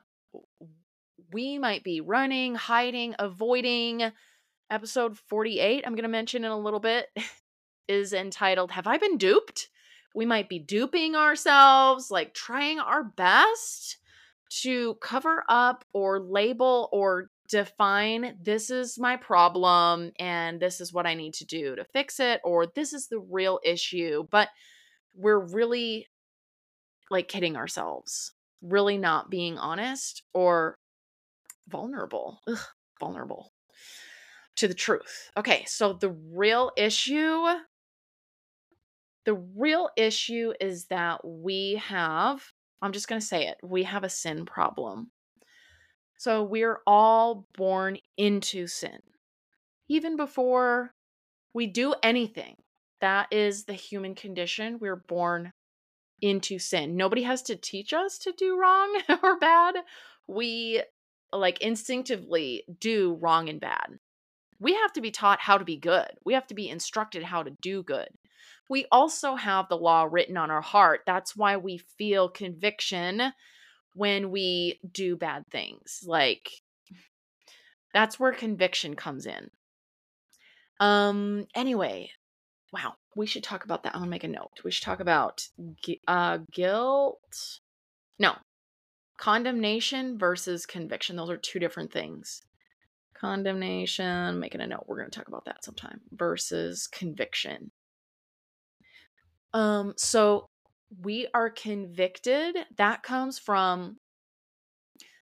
we 1.32 1.58
might 1.58 1.84
be 1.84 2.00
running, 2.00 2.54
hiding, 2.54 3.14
avoiding. 3.18 4.12
Episode 4.70 5.16
48, 5.16 5.84
I'm 5.86 5.94
going 5.94 6.02
to 6.02 6.08
mention 6.08 6.44
in 6.44 6.50
a 6.50 6.58
little 6.58 6.80
bit, 6.80 7.06
is 7.88 8.12
entitled 8.12 8.70
Have 8.72 8.86
I 8.86 8.98
Been 8.98 9.18
Duped? 9.18 9.68
We 10.14 10.26
might 10.26 10.48
be 10.48 10.58
duping 10.58 11.14
ourselves, 11.14 12.10
like 12.10 12.34
trying 12.34 12.80
our 12.80 13.04
best 13.04 13.98
to 14.62 14.94
cover 14.96 15.44
up 15.48 15.84
or 15.92 16.20
label 16.20 16.88
or 16.92 17.30
define 17.48 18.36
this 18.42 18.70
is 18.70 18.98
my 18.98 19.16
problem 19.16 20.12
and 20.18 20.60
this 20.60 20.80
is 20.80 20.92
what 20.92 21.06
I 21.06 21.14
need 21.14 21.34
to 21.34 21.46
do 21.46 21.76
to 21.76 21.84
fix 21.84 22.20
it, 22.20 22.40
or 22.44 22.66
this 22.66 22.92
is 22.92 23.08
the 23.08 23.20
real 23.20 23.60
issue. 23.64 24.26
But 24.30 24.48
we're 25.14 25.38
really 25.38 26.06
like 27.10 27.28
kidding 27.28 27.56
ourselves, 27.56 28.32
really 28.62 28.98
not 28.98 29.30
being 29.30 29.58
honest 29.58 30.22
or 30.34 30.78
vulnerable. 31.68 32.40
Ugh, 32.46 32.58
vulnerable 33.00 33.52
to 34.56 34.68
the 34.68 34.74
truth. 34.74 35.30
Okay, 35.36 35.64
so 35.66 35.92
the 35.92 36.10
real 36.32 36.72
issue 36.76 37.44
the 39.28 39.34
real 39.34 39.90
issue 39.94 40.54
is 40.58 40.86
that 40.86 41.20
we 41.22 41.74
have 41.84 42.42
I'm 42.80 42.92
just 42.92 43.08
going 43.08 43.20
to 43.20 43.26
say 43.26 43.46
it. 43.46 43.58
We 43.62 43.82
have 43.82 44.04
a 44.04 44.08
sin 44.08 44.46
problem. 44.46 45.10
So 46.16 46.42
we're 46.42 46.78
all 46.86 47.46
born 47.54 47.98
into 48.16 48.66
sin. 48.66 49.00
Even 49.86 50.16
before 50.16 50.94
we 51.52 51.66
do 51.66 51.94
anything, 52.02 52.56
that 53.02 53.26
is 53.30 53.64
the 53.64 53.74
human 53.74 54.14
condition. 54.14 54.78
We're 54.80 54.96
born 54.96 55.52
into 56.22 56.58
sin. 56.58 56.96
Nobody 56.96 57.24
has 57.24 57.42
to 57.42 57.56
teach 57.56 57.92
us 57.92 58.16
to 58.20 58.32
do 58.32 58.58
wrong 58.58 58.98
or 59.22 59.38
bad. 59.38 59.74
We 60.26 60.82
like 61.34 61.60
instinctively 61.60 62.64
do 62.80 63.18
wrong 63.20 63.50
and 63.50 63.60
bad. 63.60 63.98
We 64.58 64.72
have 64.72 64.94
to 64.94 65.02
be 65.02 65.10
taught 65.10 65.40
how 65.40 65.58
to 65.58 65.66
be 65.66 65.76
good. 65.76 66.08
We 66.24 66.32
have 66.32 66.46
to 66.46 66.54
be 66.54 66.70
instructed 66.70 67.24
how 67.24 67.42
to 67.42 67.50
do 67.60 67.82
good. 67.82 68.08
We 68.68 68.86
also 68.92 69.34
have 69.34 69.68
the 69.68 69.76
law 69.76 70.06
written 70.10 70.36
on 70.36 70.50
our 70.50 70.60
heart. 70.60 71.02
That's 71.06 71.34
why 71.34 71.56
we 71.56 71.78
feel 71.78 72.28
conviction 72.28 73.32
when 73.94 74.30
we 74.30 74.78
do 74.90 75.16
bad 75.16 75.44
things. 75.50 76.04
Like 76.06 76.50
that's 77.94 78.20
where 78.20 78.32
conviction 78.32 78.94
comes 78.94 79.26
in. 79.26 79.50
Um 80.80 81.46
anyway, 81.54 82.10
wow, 82.72 82.94
we 83.16 83.26
should 83.26 83.42
talk 83.42 83.64
about 83.64 83.82
that. 83.82 83.94
I'm 83.94 84.00
going 84.00 84.08
to 84.08 84.10
make 84.10 84.24
a 84.24 84.28
note. 84.28 84.52
We 84.64 84.70
should 84.70 84.84
talk 84.84 85.00
about 85.00 85.48
uh 86.06 86.38
guilt. 86.52 87.60
No. 88.18 88.34
Condemnation 89.16 90.18
versus 90.18 90.66
conviction. 90.66 91.16
Those 91.16 91.30
are 91.30 91.36
two 91.36 91.58
different 91.58 91.92
things. 91.92 92.42
Condemnation, 93.14 94.38
making 94.38 94.60
a 94.60 94.66
note. 94.68 94.84
We're 94.86 94.98
going 94.98 95.10
to 95.10 95.18
talk 95.18 95.26
about 95.26 95.46
that 95.46 95.64
sometime 95.64 96.00
versus 96.12 96.86
conviction. 96.86 97.72
Um 99.52 99.94
so 99.96 100.46
we 101.02 101.28
are 101.34 101.50
convicted, 101.50 102.56
that 102.76 103.02
comes 103.02 103.38
from 103.38 103.98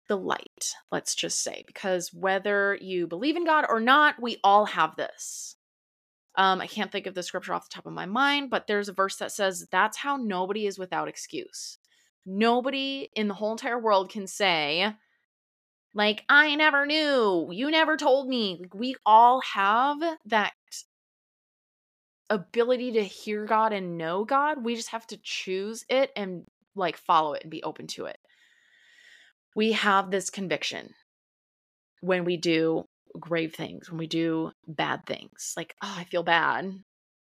the 0.07 0.17
light, 0.17 0.73
let's 0.91 1.15
just 1.15 1.43
say, 1.43 1.63
because 1.67 2.13
whether 2.13 2.77
you 2.81 3.07
believe 3.07 3.35
in 3.35 3.45
God 3.45 3.65
or 3.69 3.79
not, 3.79 4.21
we 4.21 4.37
all 4.43 4.65
have 4.65 4.95
this. 4.95 5.55
Um, 6.35 6.61
I 6.61 6.67
can't 6.67 6.91
think 6.91 7.07
of 7.07 7.15
the 7.15 7.23
scripture 7.23 7.53
off 7.53 7.69
the 7.69 7.73
top 7.73 7.85
of 7.85 7.93
my 7.93 8.05
mind, 8.05 8.49
but 8.49 8.67
there's 8.67 8.89
a 8.89 8.93
verse 8.93 9.17
that 9.17 9.31
says 9.31 9.67
that's 9.71 9.97
how 9.97 10.17
nobody 10.17 10.65
is 10.67 10.79
without 10.79 11.07
excuse. 11.07 11.77
Nobody 12.25 13.09
in 13.15 13.27
the 13.27 13.33
whole 13.33 13.51
entire 13.51 13.79
world 13.79 14.11
can 14.11 14.27
say, 14.27 14.93
like, 15.93 16.23
I 16.29 16.55
never 16.55 16.85
knew, 16.85 17.49
you 17.51 17.71
never 17.71 17.97
told 17.97 18.27
me. 18.27 18.57
Like, 18.61 18.75
we 18.75 18.95
all 19.05 19.41
have 19.41 19.97
that 20.25 20.53
ability 22.29 22.93
to 22.93 23.03
hear 23.03 23.45
God 23.45 23.73
and 23.73 23.97
know 23.97 24.23
God. 24.25 24.63
We 24.63 24.75
just 24.75 24.89
have 24.89 25.07
to 25.07 25.19
choose 25.21 25.85
it 25.89 26.11
and 26.15 26.45
like 26.75 26.97
follow 26.97 27.33
it 27.33 27.43
and 27.43 27.51
be 27.51 27.63
open 27.63 27.87
to 27.87 28.05
it. 28.05 28.17
We 29.55 29.73
have 29.73 30.11
this 30.11 30.29
conviction 30.29 30.93
when 32.01 32.23
we 32.23 32.37
do 32.37 32.85
grave 33.19 33.55
things, 33.55 33.89
when 33.89 33.97
we 33.97 34.07
do 34.07 34.51
bad 34.67 35.05
things. 35.05 35.53
Like, 35.57 35.75
oh, 35.81 35.95
I 35.97 36.03
feel 36.05 36.23
bad. 36.23 36.71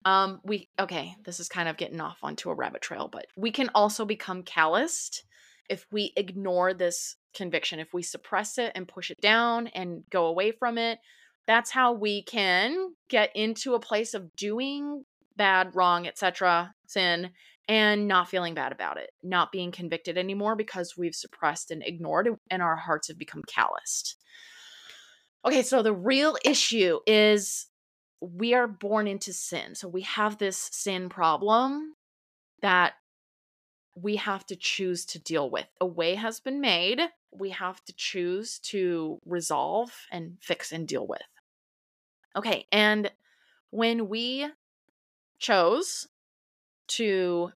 Um 0.04 0.40
we 0.44 0.68
okay, 0.78 1.14
this 1.24 1.40
is 1.40 1.48
kind 1.48 1.68
of 1.68 1.76
getting 1.76 2.00
off 2.00 2.18
onto 2.22 2.50
a 2.50 2.54
rabbit 2.54 2.82
trail, 2.82 3.08
but 3.10 3.26
we 3.36 3.50
can 3.50 3.70
also 3.74 4.04
become 4.04 4.42
calloused 4.42 5.24
if 5.70 5.86
we 5.90 6.12
ignore 6.16 6.74
this 6.74 7.16
conviction, 7.34 7.80
if 7.80 7.92
we 7.94 8.02
suppress 8.02 8.58
it 8.58 8.72
and 8.74 8.86
push 8.86 9.10
it 9.10 9.20
down 9.20 9.68
and 9.68 10.04
go 10.10 10.26
away 10.26 10.52
from 10.52 10.78
it 10.78 10.98
that's 11.46 11.70
how 11.70 11.92
we 11.92 12.22
can 12.22 12.94
get 13.08 13.30
into 13.34 13.74
a 13.74 13.80
place 13.80 14.14
of 14.14 14.34
doing 14.36 15.04
bad, 15.36 15.74
wrong, 15.74 16.06
etc., 16.06 16.74
sin, 16.86 17.30
and 17.68 18.06
not 18.06 18.28
feeling 18.28 18.54
bad 18.54 18.72
about 18.72 18.98
it, 18.98 19.10
not 19.22 19.52
being 19.52 19.72
convicted 19.72 20.18
anymore 20.18 20.54
because 20.56 20.96
we've 20.96 21.14
suppressed 21.14 21.70
and 21.70 21.82
ignored 21.84 22.28
and 22.50 22.62
our 22.62 22.76
hearts 22.76 23.08
have 23.08 23.18
become 23.18 23.42
calloused. 23.46 24.16
Okay, 25.44 25.62
so 25.62 25.82
the 25.82 25.94
real 25.94 26.36
issue 26.44 27.00
is 27.06 27.66
we 28.20 28.54
are 28.54 28.66
born 28.66 29.06
into 29.06 29.32
sin. 29.32 29.74
So 29.74 29.88
we 29.88 30.02
have 30.02 30.38
this 30.38 30.56
sin 30.72 31.08
problem 31.08 31.94
that 32.62 32.94
we 33.94 34.16
have 34.16 34.46
to 34.46 34.56
choose 34.56 35.04
to 35.06 35.18
deal 35.18 35.50
with. 35.50 35.66
A 35.80 35.86
way 35.86 36.14
has 36.14 36.40
been 36.40 36.60
made. 36.60 37.00
We 37.30 37.50
have 37.50 37.84
to 37.84 37.94
choose 37.94 38.58
to 38.70 39.18
resolve 39.24 39.90
and 40.10 40.38
fix 40.40 40.72
and 40.72 40.88
deal 40.88 41.06
with. 41.06 41.20
Okay, 42.36 42.66
and 42.72 43.10
when 43.70 44.08
we 44.08 44.46
chose 45.38 46.08
to 46.88 47.52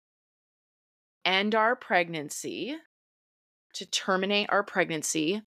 end 1.26 1.56
our 1.56 1.76
pregnancy, 1.76 2.76
to 3.74 3.86
terminate 3.86 4.50
our 4.50 4.64
pregnancy, 4.64 5.42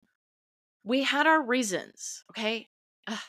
we 0.83 1.03
had 1.03 1.27
our 1.27 1.41
reasons, 1.41 2.23
okay? 2.31 2.69
Ugh. 3.07 3.19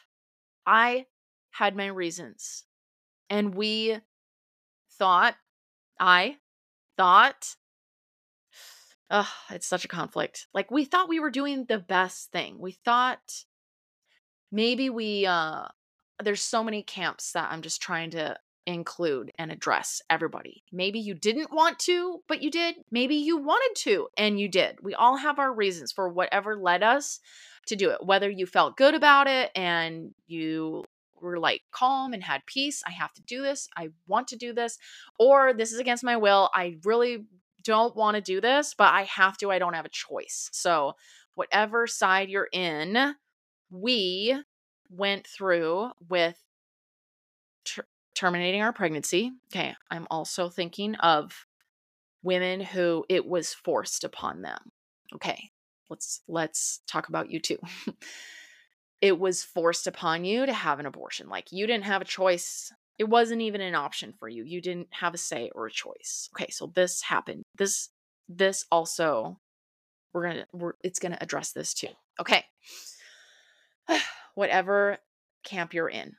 I 0.67 1.07
had 1.51 1.77
my 1.77 1.87
reasons. 1.87 2.65
And 3.29 3.55
we 3.55 3.99
thought, 4.99 5.37
I 5.99 6.37
thought 6.97 7.57
Ugh, 9.13 9.27
it's 9.51 9.67
such 9.67 9.85
a 9.85 9.89
conflict. 9.89 10.47
Like 10.55 10.71
we 10.71 10.87
thought 10.87 11.09
we 11.09 11.21
were 11.21 11.31
doing 11.31 11.67
the 11.67 11.79
best 11.79 12.33
thing. 12.33 12.59
We 12.59 12.73
thought 12.73 13.45
maybe 14.51 14.89
we 14.89 15.27
uh 15.27 15.69
there's 16.23 16.43
so 16.43 16.65
many 16.65 16.83
camps 16.83 17.33
that 17.33 17.51
I'm 17.51 17.63
just 17.63 17.83
trying 17.83 18.11
to 18.11 18.37
include 18.67 19.33
and 19.39 19.51
address 19.51 20.01
everybody. 20.09 20.63
Maybe 20.73 21.01
you 21.01 21.15
didn't 21.15 21.53
want 21.53 21.79
to, 21.81 22.21
but 22.29 22.43
you 22.43 22.51
did. 22.51 22.77
Maybe 22.91 23.17
you 23.17 23.39
wanted 23.39 23.75
to 23.83 24.09
and 24.17 24.39
you 24.39 24.49
did. 24.49 24.79
We 24.83 24.95
all 24.95 25.17
have 25.17 25.39
our 25.39 25.53
reasons 25.53 25.93
for 25.93 26.09
whatever 26.09 26.57
led 26.57 26.83
us 26.83 27.21
to 27.67 27.77
do 27.77 27.91
it. 27.91 28.05
Whether 28.05 28.31
you 28.31 28.47
felt 28.47 28.77
good 28.77 28.95
about 28.95 29.27
it 29.27 29.51
and 29.57 30.15
you 30.27 30.85
were 31.21 31.39
like 31.39 31.63
calm 31.71 32.13
and 32.13 32.23
had 32.23 32.47
peace, 32.47 32.83
I 32.87 32.91
have 32.91 33.13
to 33.15 33.23
do 33.23 33.43
this. 33.43 33.69
I 33.77 33.91
want 34.07 34.29
to 34.29 34.37
do 34.37 34.53
this, 34.53 34.79
or 35.19 35.53
this 35.53 35.73
is 35.73 35.79
against 35.79 36.05
my 36.05 36.17
will. 36.17 36.51
I 36.55 36.77
really 36.85 37.27
don't 37.63 37.95
want 37.95 38.17
to 38.17 38.21
do 38.21 38.41
this, 38.41 38.75
but 38.77 38.93
I 38.93 39.05
have 39.05 39.37
to. 39.39 39.51
I 39.51 39.59
don't 39.59 39.75
have 39.75 39.85
a 39.85 39.91
choice. 39.91 40.49
So, 40.53 40.95
whatever 41.35 41.87
side 41.87 42.29
you're 42.29 42.49
in, 42.53 43.15
we 43.71 44.37
went 44.93 45.27
through 45.27 45.91
with 46.09 46.39
ter- 47.65 47.87
terminating 48.15 48.63
our 48.63 48.73
pregnancy. 48.73 49.33
Okay, 49.53 49.75
I'm 49.91 50.07
also 50.11 50.49
thinking 50.49 50.95
of 50.97 51.47
women 52.23 52.61
who 52.61 53.05
it 53.09 53.27
was 53.27 53.55
forced 53.55 54.05
upon 54.05 54.43
them. 54.43 54.59
Okay, 55.15 55.51
let's 55.91 56.21
let's 56.29 56.81
talk 56.87 57.09
about 57.09 57.31
you 57.31 57.41
too. 57.41 57.59
it 59.01 59.19
was 59.19 59.43
forced 59.43 59.87
upon 59.87 60.25
you 60.25 60.47
to 60.47 60.53
have 60.53 60.79
an 60.79 60.87
abortion. 60.87 61.29
Like 61.29 61.53
you 61.53 61.67
didn't 61.67 61.85
have 61.85 62.03
a 62.03 62.07
choice. 62.07 62.73
It 62.99 63.09
wasn't 63.09 63.43
even 63.43 63.61
an 63.61 63.75
option 63.75 64.13
for 64.19 64.29
you. 64.29 64.45
You 64.45 64.61
didn't 64.61 64.89
have 64.91 65.15
a 65.15 65.19
say 65.19 65.51
or 65.55 65.67
a 65.67 65.73
choice. 65.73 66.29
Okay, 66.35 66.51
so 66.51 66.71
this 66.75 67.03
happened. 67.03 67.43
This 67.57 67.89
this 68.29 68.65
also 68.71 69.39
we're 70.13 70.25
going 70.25 70.37
to 70.37 70.47
we're 70.53 70.73
it's 70.85 70.99
going 70.99 71.13
to 71.13 71.23
address 71.23 71.53
this 71.53 71.75
too. 71.75 71.89
Okay. 72.21 72.45
Whatever 74.35 74.99
camp 75.45 75.75
you're 75.75 75.89
in. 75.89 76.17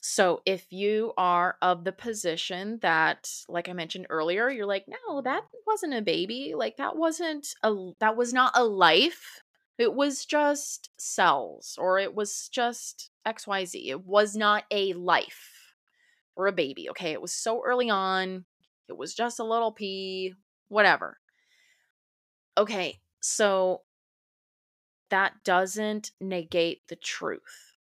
So 0.00 0.42
if 0.46 0.72
you 0.72 1.12
are 1.16 1.56
of 1.60 1.84
the 1.84 1.92
position 1.92 2.78
that 2.82 3.30
like 3.48 3.68
I 3.68 3.72
mentioned 3.72 4.06
earlier, 4.10 4.48
you're 4.48 4.66
like, 4.66 4.86
"No, 4.88 5.20
that 5.22 5.44
wasn't 5.66 5.94
a 5.94 6.02
baby. 6.02 6.54
Like 6.56 6.76
that 6.76 6.96
wasn't 6.96 7.48
a 7.64 7.74
that 7.98 8.16
was 8.16 8.32
not 8.32 8.52
a 8.54 8.64
life. 8.64 9.42
It 9.76 9.94
was 9.94 10.24
just 10.24 10.90
cells 10.98 11.76
or 11.80 11.98
it 11.98 12.14
was 12.14 12.48
just 12.48 13.10
XYZ. 13.26 13.90
It 13.90 14.04
was 14.04 14.36
not 14.36 14.64
a 14.70 14.92
life 14.94 15.74
or 16.36 16.46
a 16.48 16.52
baby, 16.52 16.90
okay? 16.90 17.12
It 17.12 17.22
was 17.22 17.32
so 17.34 17.62
early 17.64 17.90
on. 17.90 18.44
It 18.88 18.96
was 18.96 19.14
just 19.14 19.40
a 19.40 19.44
little 19.44 19.72
pea, 19.72 20.34
whatever. 20.68 21.18
Okay, 22.56 23.00
so 23.20 23.82
that 25.10 25.44
doesn't 25.44 26.12
negate 26.20 26.82
the 26.88 26.96
truth. 26.96 27.76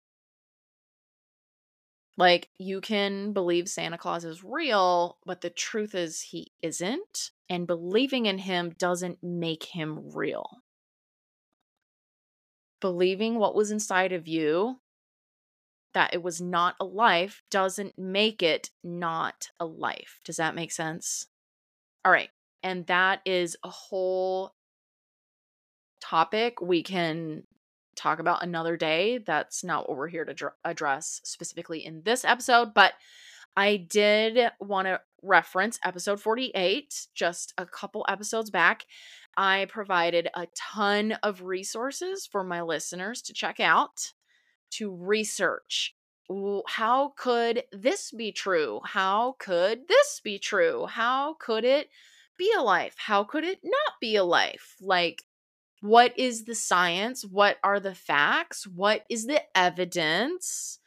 Like, 2.17 2.49
you 2.57 2.81
can 2.81 3.31
believe 3.31 3.69
Santa 3.69 3.97
Claus 3.97 4.25
is 4.25 4.43
real, 4.43 5.19
but 5.25 5.41
the 5.41 5.51
truth 5.51 5.93
is 5.93 6.21
he 6.21 6.51
isn't. 6.63 7.31
And 7.47 7.67
believing 7.67 8.25
in 8.25 8.39
him 8.39 8.73
doesn't 8.77 9.19
make 9.21 9.65
him 9.65 10.15
real. 10.15 10.49
Believing 12.81 13.35
what 13.35 13.55
was 13.55 13.69
inside 13.69 14.13
of 14.13 14.27
you, 14.27 14.79
that 15.93 16.13
it 16.13 16.23
was 16.23 16.41
not 16.41 16.75
a 16.79 16.85
life, 16.85 17.43
doesn't 17.51 17.97
make 17.97 18.41
it 18.41 18.71
not 18.83 19.49
a 19.59 19.65
life. 19.65 20.19
Does 20.23 20.37
that 20.37 20.55
make 20.55 20.71
sense? 20.71 21.27
All 22.03 22.11
right. 22.11 22.29
And 22.63 22.87
that 22.87 23.21
is 23.25 23.55
a 23.63 23.69
whole 23.69 24.53
topic 26.01 26.62
we 26.62 26.83
can 26.83 27.43
talk 27.95 28.19
about 28.19 28.43
another 28.43 28.77
day. 28.77 29.17
That's 29.17 29.63
not 29.63 29.89
what 29.89 29.97
we're 29.97 30.07
here 30.07 30.25
to 30.25 30.33
dr- 30.33 30.53
address 30.63 31.19
specifically 31.23 31.86
in 31.86 32.03
this 32.03 32.23
episode, 32.23 32.73
but 32.73 32.93
I 33.55 33.77
did 33.77 34.51
want 34.60 34.88
to 34.88 35.01
reference 35.23 35.79
episode 35.83 36.21
48, 36.21 37.07
just 37.15 37.53
a 37.57 37.65
couple 37.65 38.05
episodes 38.07 38.51
back. 38.51 38.86
I 39.36 39.65
provided 39.69 40.29
a 40.36 40.47
ton 40.55 41.13
of 41.23 41.41
resources 41.41 42.27
for 42.31 42.43
my 42.43 42.62
listeners 42.62 43.21
to 43.23 43.33
check 43.33 43.60
out 43.60 44.13
to 44.71 44.95
research. 44.95 45.95
How 46.67 47.13
could 47.17 47.63
this 47.71 48.12
be 48.12 48.31
true? 48.31 48.81
How 48.83 49.36
could 49.39 49.88
this 49.88 50.21
be 50.23 50.39
true? 50.39 50.86
How 50.86 51.36
could 51.36 51.63
it 51.63 51.89
be 52.38 52.51
a 52.57 52.62
life? 52.62 52.95
How 52.97 53.23
could 53.23 53.43
it 53.43 53.60
not 53.63 53.93
be 54.01 54.17
a 54.17 54.23
life? 54.23 54.75
Like, 54.81 55.23
what 55.88 56.17
is 56.19 56.43
the 56.43 56.56
science? 56.56 57.23
What 57.23 57.58
are 57.63 57.80
the 57.80 57.95
facts? 57.95 58.67
What 58.67 59.04
is 59.10 59.26
the 59.26 59.41
evidence? 59.56 60.80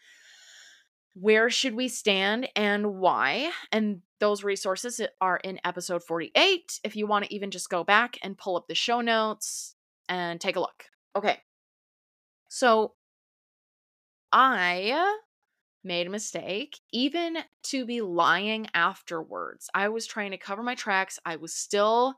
Where 1.15 1.51
should 1.51 1.75
we 1.75 1.89
stand 1.89 2.49
and 2.55 2.95
why? 2.97 3.51
And 3.73 4.03
those 4.21 4.45
resources 4.45 5.01
are 5.21 5.39
in 5.39 5.59
episode 5.65 6.05
48. 6.05 6.81
If 6.85 6.97
you 6.97 7.07
want 7.07 7.25
to 7.25 7.35
even 7.35 7.51
just 7.51 7.71
go 7.71 7.83
back 7.83 8.19
and 8.23 8.39
pull 8.39 8.57
up 8.57 8.69
the 8.69 8.75
show 8.75 9.01
notes 9.01 9.75
and 10.09 10.41
take 10.41 10.57
a 10.57 10.61
look. 10.61 10.85
Okay. 11.17 11.39
So 12.49 12.93
I 14.33 15.17
made 15.83 16.07
a 16.07 16.11
mistake, 16.11 16.79
even 16.93 17.39
to 17.65 17.87
be 17.87 18.03
lying 18.03 18.67
afterwards. 18.75 19.71
I 19.75 19.89
was 19.89 20.07
trying 20.07 20.33
to 20.33 20.37
cover 20.37 20.63
my 20.63 20.75
tracks. 20.75 21.19
I 21.25 21.37
was 21.37 21.55
still 21.55 22.17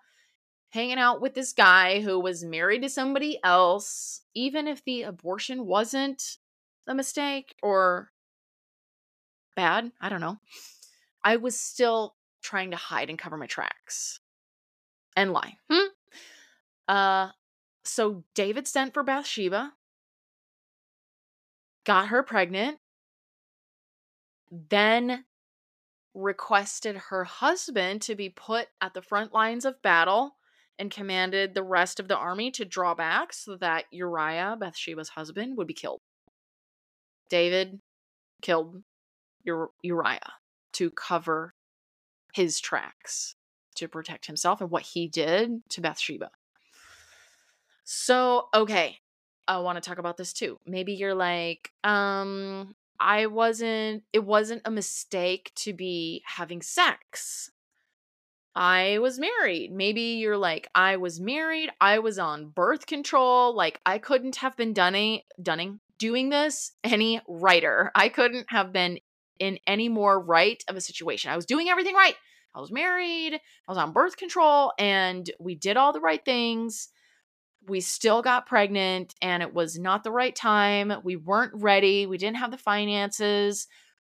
hanging 0.72 0.98
out 0.98 1.20
with 1.20 1.35
this 1.35 1.52
guy 1.52 2.00
who 2.00 2.18
was 2.18 2.42
married 2.42 2.80
to 2.80 2.88
somebody 2.88 3.38
else, 3.44 4.22
even 4.35 4.66
if 4.66 4.82
the 4.85 5.02
abortion 5.02 5.66
wasn't 5.66 6.38
a 6.87 6.94
mistake 6.94 7.54
or 7.62 8.11
bad, 9.54 9.92
I 10.00 10.08
don't 10.08 10.22
know. 10.22 10.38
I 11.22 11.37
was 11.37 11.58
still 11.58 12.16
trying 12.42 12.70
to 12.70 12.78
hide 12.78 13.11
and 13.11 13.18
cover 13.18 13.37
my 13.37 13.46
tracks 13.46 14.20
and 15.14 15.32
lie. 15.32 15.58
Hmm? 15.70 15.88
Uh 16.88 17.28
so 17.85 18.24
David 18.35 18.66
sent 18.66 18.94
for 18.94 19.02
Bathsheba, 19.02 19.72
got 21.85 22.08
her 22.08 22.22
pregnant, 22.22 22.78
then 24.50 25.24
requested 26.14 26.96
her 26.96 27.24
husband 27.24 28.00
to 28.02 28.14
be 28.14 28.30
put 28.30 28.68
at 28.80 28.94
the 28.94 29.02
front 29.02 29.35
lines 29.35 29.64
of 29.64 29.82
battle 29.82 30.37
and 30.78 30.90
commanded 30.90 31.54
the 31.54 31.62
rest 31.62 32.00
of 32.00 32.08
the 32.08 32.16
army 32.16 32.50
to 32.52 32.64
draw 32.64 32.94
back 32.94 33.32
so 33.32 33.56
that 33.56 33.85
Uriah, 33.90 34.56
Bathsheba's 34.58 35.11
husband, 35.11 35.56
would 35.56 35.66
be 35.66 35.74
killed. 35.74 36.00
David 37.28 37.80
killed 38.40 38.82
Uriah 39.44 40.32
to 40.72 40.90
cover 40.90 41.54
his 42.35 42.61
tracks, 42.61 43.37
to 43.76 43.88
protect 43.88 44.26
himself 44.26 44.61
and 44.61 44.70
what 44.70 44.82
he 44.82 45.06
did 45.06 45.68
to 45.70 45.80
Bathsheba. 45.80 46.30
So, 47.85 48.48
okay, 48.54 48.98
I 49.46 49.58
want 49.58 49.76
to 49.76 49.87
talk 49.88 49.98
about 49.98 50.16
this 50.16 50.32
too. 50.32 50.58
Maybe 50.66 50.94
you're 50.94 51.14
like, 51.14 51.70
um, 51.85 52.74
I 52.98 53.26
wasn't, 53.26 54.04
it 54.12 54.24
wasn't 54.24 54.62
a 54.64 54.70
mistake 54.70 55.52
to 55.56 55.72
be 55.72 56.22
having 56.26 56.62
sex. 56.62 57.50
I 58.55 58.99
was 58.99 59.19
married. 59.19 59.73
Maybe 59.73 60.03
you're 60.03 60.37
like, 60.37 60.69
I 60.75 60.97
was 60.97 61.21
married. 61.21 61.71
I 61.81 62.01
was 62.01 62.19
on 62.19 62.49
birth 62.49 62.87
control. 62.87 63.57
Like, 63.57 63.81
I 63.87 63.99
couldn't 63.99 64.37
have 64.37 64.57
been 64.57 64.75
dunning, 64.75 65.21
dunning, 65.43 65.81
doing 65.99 66.29
this 66.29 66.73
any 66.85 67.21
righter. 67.27 67.91
I 67.95 68.09
couldn't 68.09 68.47
have 68.51 68.73
been 68.73 68.99
in 69.38 69.59
any 69.67 69.88
more 69.88 70.23
right 70.23 70.62
of 70.69 70.77
a 70.77 70.81
situation. 70.81 71.31
I 71.31 71.37
was 71.37 71.47
doing 71.47 71.69
everything 71.69 71.95
right. 71.95 72.15
I 72.55 72.61
was 72.61 72.71
married. 72.71 73.35
I 73.35 73.38
was 73.69 73.79
on 73.79 73.93
birth 73.93 74.19
control, 74.19 74.73
and 74.79 75.31
we 75.41 75.55
did 75.55 75.79
all 75.79 75.95
the 75.95 76.01
right 76.01 76.23
things. 76.23 76.91
We 77.67 77.81
still 77.81 78.21
got 78.21 78.47
pregnant, 78.47 79.15
and 79.23 79.43
it 79.43 79.55
was 79.55 79.79
not 79.79 80.05
the 80.05 80.12
right 80.12 80.35
time. 80.37 80.93
We 81.03 81.17
weren't 81.17 81.53
ready. 81.55 82.05
We 82.07 82.19
didn't 82.19 82.37
have 82.37 82.51
the 82.51 82.59
finances 82.59 83.67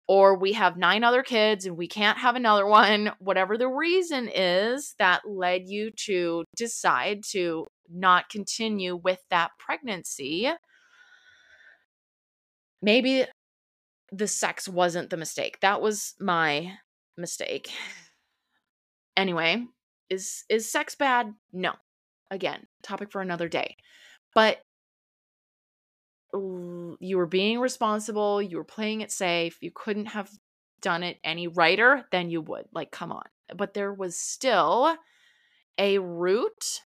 or 0.06 0.36
we 0.36 0.52
have 0.52 0.76
nine 0.76 1.02
other 1.02 1.22
kids 1.22 1.66
and 1.66 1.76
we 1.76 1.88
can't 1.88 2.18
have 2.18 2.36
another 2.36 2.66
one, 2.66 3.12
whatever 3.18 3.56
the 3.56 3.68
reason 3.68 4.28
is 4.32 4.94
that 4.98 5.22
led 5.26 5.68
you 5.68 5.90
to 6.06 6.44
decide 6.56 7.22
to 7.30 7.66
not 7.90 8.28
continue 8.28 8.96
with 8.96 9.20
that 9.30 9.50
pregnancy, 9.58 10.50
maybe 12.82 13.24
the 14.12 14.28
sex 14.28 14.68
wasn't 14.68 15.10
the 15.10 15.16
mistake. 15.16 15.58
That 15.60 15.80
was 15.80 16.14
my 16.20 16.72
mistake. 17.16 17.70
Anyway, 19.16 19.64
is 20.10 20.44
is 20.48 20.70
sex 20.70 20.94
bad? 20.94 21.32
No. 21.52 21.72
Again, 22.30 22.66
topic 22.82 23.10
for 23.12 23.20
another 23.20 23.48
day. 23.48 23.76
But 24.34 24.58
you 26.34 27.16
were 27.16 27.26
being 27.26 27.60
responsible, 27.60 28.42
you 28.42 28.56
were 28.56 28.64
playing 28.64 29.00
it 29.00 29.12
safe, 29.12 29.58
you 29.60 29.70
couldn't 29.74 30.06
have 30.06 30.30
done 30.80 31.02
it 31.02 31.18
any 31.24 31.48
righter 31.48 32.04
than 32.10 32.30
you 32.30 32.40
would. 32.40 32.66
Like, 32.72 32.90
come 32.90 33.12
on. 33.12 33.24
But 33.56 33.74
there 33.74 33.92
was 33.92 34.16
still 34.16 34.96
a 35.78 35.98
root 35.98 36.82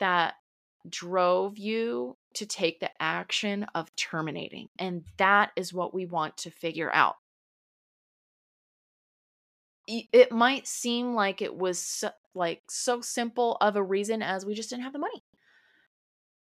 that 0.00 0.34
drove 0.88 1.58
you 1.58 2.16
to 2.34 2.46
take 2.46 2.80
the 2.80 2.90
action 3.00 3.66
of 3.74 3.94
terminating. 3.96 4.68
And 4.78 5.04
that 5.16 5.50
is 5.56 5.72
what 5.72 5.94
we 5.94 6.06
want 6.06 6.36
to 6.38 6.50
figure 6.50 6.92
out. 6.92 7.16
It 9.88 10.32
might 10.32 10.66
seem 10.66 11.14
like 11.14 11.40
it 11.40 11.56
was 11.56 11.78
so, 11.78 12.10
like 12.34 12.62
so 12.68 13.00
simple 13.00 13.56
of 13.60 13.76
a 13.76 13.82
reason 13.82 14.20
as 14.20 14.44
we 14.44 14.54
just 14.54 14.70
didn't 14.70 14.82
have 14.82 14.92
the 14.92 14.98
money. 14.98 15.24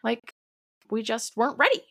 Like 0.03 0.33
we 0.89 1.03
just 1.03 1.35
weren't 1.35 1.57
ready. 1.57 1.83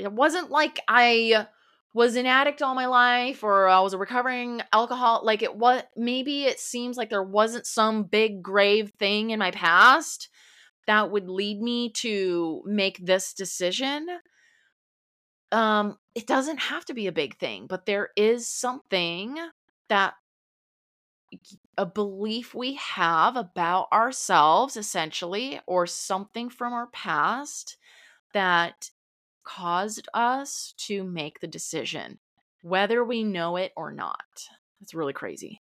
It 0.00 0.12
wasn't 0.12 0.50
like 0.50 0.80
I 0.88 1.46
was 1.92 2.14
an 2.16 2.26
addict 2.26 2.62
all 2.62 2.74
my 2.74 2.86
life 2.86 3.42
or 3.42 3.68
I 3.68 3.80
was 3.80 3.92
a 3.92 3.98
recovering 3.98 4.62
alcohol. 4.72 5.22
Like 5.24 5.42
it 5.42 5.56
was 5.56 5.82
maybe 5.96 6.44
it 6.44 6.60
seems 6.60 6.96
like 6.96 7.10
there 7.10 7.22
wasn't 7.22 7.66
some 7.66 8.04
big 8.04 8.42
grave 8.42 8.92
thing 8.98 9.30
in 9.30 9.38
my 9.38 9.50
past 9.50 10.28
that 10.86 11.10
would 11.10 11.28
lead 11.28 11.60
me 11.60 11.90
to 11.90 12.62
make 12.64 13.04
this 13.04 13.34
decision. 13.34 14.06
Um, 15.52 15.98
it 16.14 16.26
doesn't 16.26 16.58
have 16.58 16.84
to 16.86 16.94
be 16.94 17.08
a 17.08 17.12
big 17.12 17.38
thing, 17.38 17.66
but 17.68 17.86
there 17.86 18.10
is 18.16 18.48
something 18.48 19.36
that 19.88 20.14
a 21.76 21.86
belief 21.86 22.54
we 22.54 22.74
have 22.74 23.36
about 23.36 23.88
ourselves, 23.92 24.76
essentially, 24.76 25.60
or 25.66 25.86
something 25.86 26.50
from 26.50 26.72
our 26.72 26.88
past 26.88 27.76
that 28.32 28.90
caused 29.44 30.08
us 30.14 30.74
to 30.78 31.04
make 31.04 31.40
the 31.40 31.46
decision, 31.46 32.18
whether 32.62 33.04
we 33.04 33.24
know 33.24 33.56
it 33.56 33.72
or 33.76 33.92
not. 33.92 34.48
That's 34.80 34.94
really 34.94 35.12
crazy. 35.12 35.60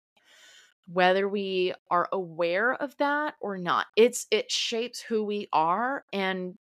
Whether 0.93 1.29
we 1.29 1.75
are 1.91 2.09
aware 2.13 2.75
of 2.75 2.97
that 2.99 3.35
or 3.41 3.59
not, 3.59 3.87
it's 3.97 4.27
it 4.31 4.53
shapes 4.53 5.01
who 5.01 5.25
we 5.25 5.49
are 5.53 6.05
and 6.13 6.57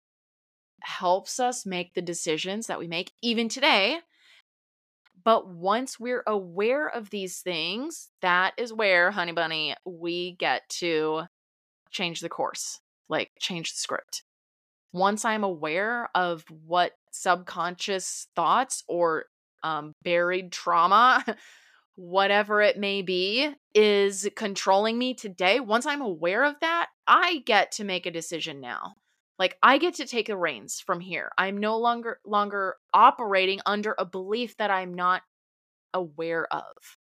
helps 0.80 1.40
us 1.40 1.66
make 1.66 1.94
the 1.94 2.02
decisions 2.02 2.66
that 2.66 2.78
we 2.78 2.86
make 2.86 3.12
even 3.20 3.48
today. 3.48 3.98
But 5.24 5.48
once 5.48 6.00
we're 6.00 6.24
aware 6.26 6.88
of 6.88 7.10
these 7.10 7.40
things, 7.40 8.08
that 8.22 8.54
is 8.56 8.72
where, 8.72 9.12
honey 9.12 9.32
bunny, 9.32 9.74
we 9.84 10.32
get 10.32 10.68
to 10.80 11.22
change 11.90 12.20
the 12.20 12.28
course, 12.28 12.80
like 13.08 13.30
change 13.38 13.72
the 13.72 13.78
script 13.78 14.24
once 14.92 15.24
I'm 15.24 15.44
aware 15.44 16.08
of 16.14 16.44
what 16.66 16.92
subconscious 17.12 18.26
thoughts 18.34 18.82
or 18.88 19.26
um, 19.62 19.94
buried 20.02 20.50
trauma, 20.50 21.24
whatever 21.94 22.60
it 22.60 22.78
may 22.78 23.02
be, 23.02 23.54
is 23.74 24.28
controlling 24.34 24.98
me 24.98 25.14
today, 25.14 25.60
once 25.60 25.86
I'm 25.86 26.00
aware 26.00 26.44
of 26.44 26.56
that, 26.60 26.88
I 27.06 27.42
get 27.46 27.72
to 27.72 27.84
make 27.84 28.06
a 28.06 28.10
decision 28.10 28.60
now. 28.60 28.94
Like 29.38 29.56
I 29.62 29.78
get 29.78 29.94
to 29.94 30.06
take 30.06 30.26
the 30.26 30.36
reins 30.36 30.80
from 30.80 31.00
here. 31.00 31.30
I'm 31.38 31.58
no 31.58 31.78
longer 31.78 32.20
longer 32.24 32.76
operating 32.92 33.60
under 33.66 33.94
a 33.98 34.04
belief 34.04 34.56
that 34.58 34.70
I'm 34.70 34.94
not 34.94 35.22
aware 35.94 36.46
of. 36.52 36.96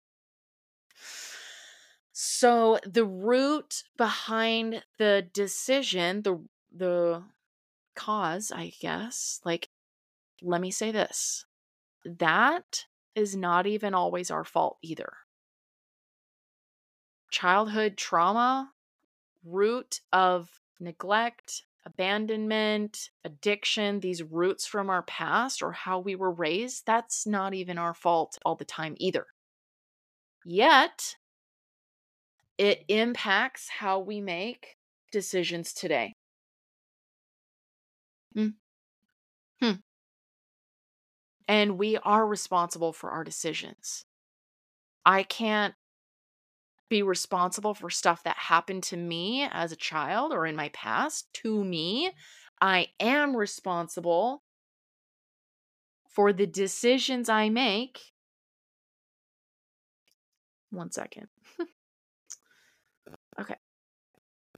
So 2.13 2.79
the 2.85 3.05
root 3.05 3.83
behind 3.97 4.83
the 4.99 5.27
decision, 5.33 6.23
the 6.23 6.45
the 6.71 7.23
cause, 7.99 8.53
I 8.55 8.73
guess, 8.81 9.41
like, 9.45 9.68
let 10.43 10.61
me 10.61 10.71
say 10.71 10.91
this 10.91 11.45
that 12.05 12.87
is 13.15 13.37
not 13.37 13.67
even 13.67 13.95
always 13.95 14.31
our 14.31 14.45
fault 14.45 14.79
either. 14.83 15.13
Childhood 17.31 17.97
trauma, 17.97 18.75
root 19.45 20.01
of 20.13 20.61
neglect, 20.81 21.65
abandonment, 21.87 23.11
addiction, 23.25 24.01
these 24.01 24.23
roots 24.23 24.67
from 24.67 24.91
our 24.91 25.03
past 25.03 25.63
or 25.63 25.73
how 25.73 25.99
we 26.01 26.15
were 26.17 26.33
raised, 26.33 26.87
that's 26.87 27.27
not 27.27 27.55
even 27.55 27.79
our 27.79 27.95
fault 27.95 28.39
all 28.45 28.57
the 28.57 28.65
time 28.65 28.97
either. 28.99 29.27
Yet, 30.45 31.17
it 32.59 32.85
impacts 32.89 33.69
how 33.69 33.99
we 33.99 34.21
make 34.21 34.77
decisions 35.11 35.73
today. 35.73 36.15
Mm. 38.35 38.55
Hmm. 39.61 39.83
And 41.49 41.79
we 41.79 41.97
are 41.97 42.27
responsible 42.27 42.93
for 42.93 43.11
our 43.11 43.25
decisions. 43.25 44.05
I 45.05 45.23
can't 45.23 45.75
be 46.91 47.03
responsible 47.03 47.75
for 47.75 47.91
stuff 47.91 48.23
that 48.25 48.37
happened 48.37 48.83
to 48.83 48.97
me 48.97 49.49
as 49.51 49.73
a 49.73 49.77
child 49.77 50.33
or 50.33 50.47
in 50.47 50.57
my 50.57 50.69
past 50.71 51.33
to 51.33 51.65
me. 51.65 52.13
I 52.61 52.89
am 53.01 53.37
responsible 53.37 54.43
for 56.09 56.33
the 56.33 56.47
decisions 56.47 57.29
I 57.29 57.49
make. 57.49 58.01
One 60.71 60.91
second. 60.91 61.29
okay. 63.41 63.57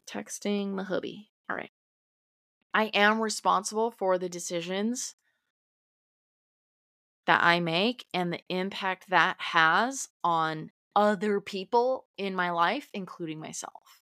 Texting 0.09 0.77
the 0.77 0.85
hubby. 0.85 1.31
All 1.49 1.57
right. 1.57 1.71
I 2.73 2.85
am 2.87 3.21
responsible 3.21 3.91
for 3.91 4.19
the 4.19 4.29
decisions 4.29 5.15
that 7.31 7.45
I 7.45 7.61
make 7.61 8.07
and 8.13 8.33
the 8.33 8.41
impact 8.49 9.11
that 9.11 9.37
has 9.39 10.09
on 10.25 10.73
other 10.97 11.41
people 11.41 12.07
in 12.19 12.35
my 12.35 12.51
life, 12.51 12.89
including 12.93 13.39
myself. 13.39 14.03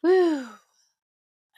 Whew. 0.00 0.48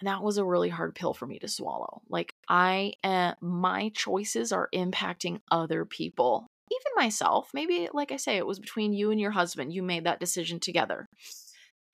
And 0.01 0.09
that 0.09 0.21
was 0.21 0.37
a 0.37 0.45
really 0.45 0.69
hard 0.69 0.97
pill 0.97 1.15
for 1.15 1.29
me 1.29 1.39
to 1.39 1.47
swallow. 1.47 2.03
Like, 2.09 2.35
I, 2.49 2.95
uh, 3.05 3.35
my 3.41 3.93
choices 3.95 4.51
are 4.51 4.69
impacting 4.75 5.43
other 5.49 5.85
people, 5.85 6.49
even 6.73 6.93
myself. 6.97 7.51
Maybe, 7.55 7.89
like 7.93 8.11
I 8.11 8.17
say, 8.17 8.37
it 8.37 8.47
was 8.47 8.59
between 8.59 8.93
you 8.93 9.13
and 9.13 9.21
your 9.21 9.31
husband. 9.31 9.73
You 9.73 9.85
made 9.85 10.07
that 10.07 10.19
decision 10.19 10.59
together. 10.59 11.07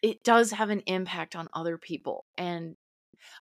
It 0.00 0.24
does 0.24 0.52
have 0.52 0.70
an 0.70 0.80
impact 0.86 1.36
on 1.36 1.48
other 1.52 1.76
people. 1.76 2.24
And 2.38 2.76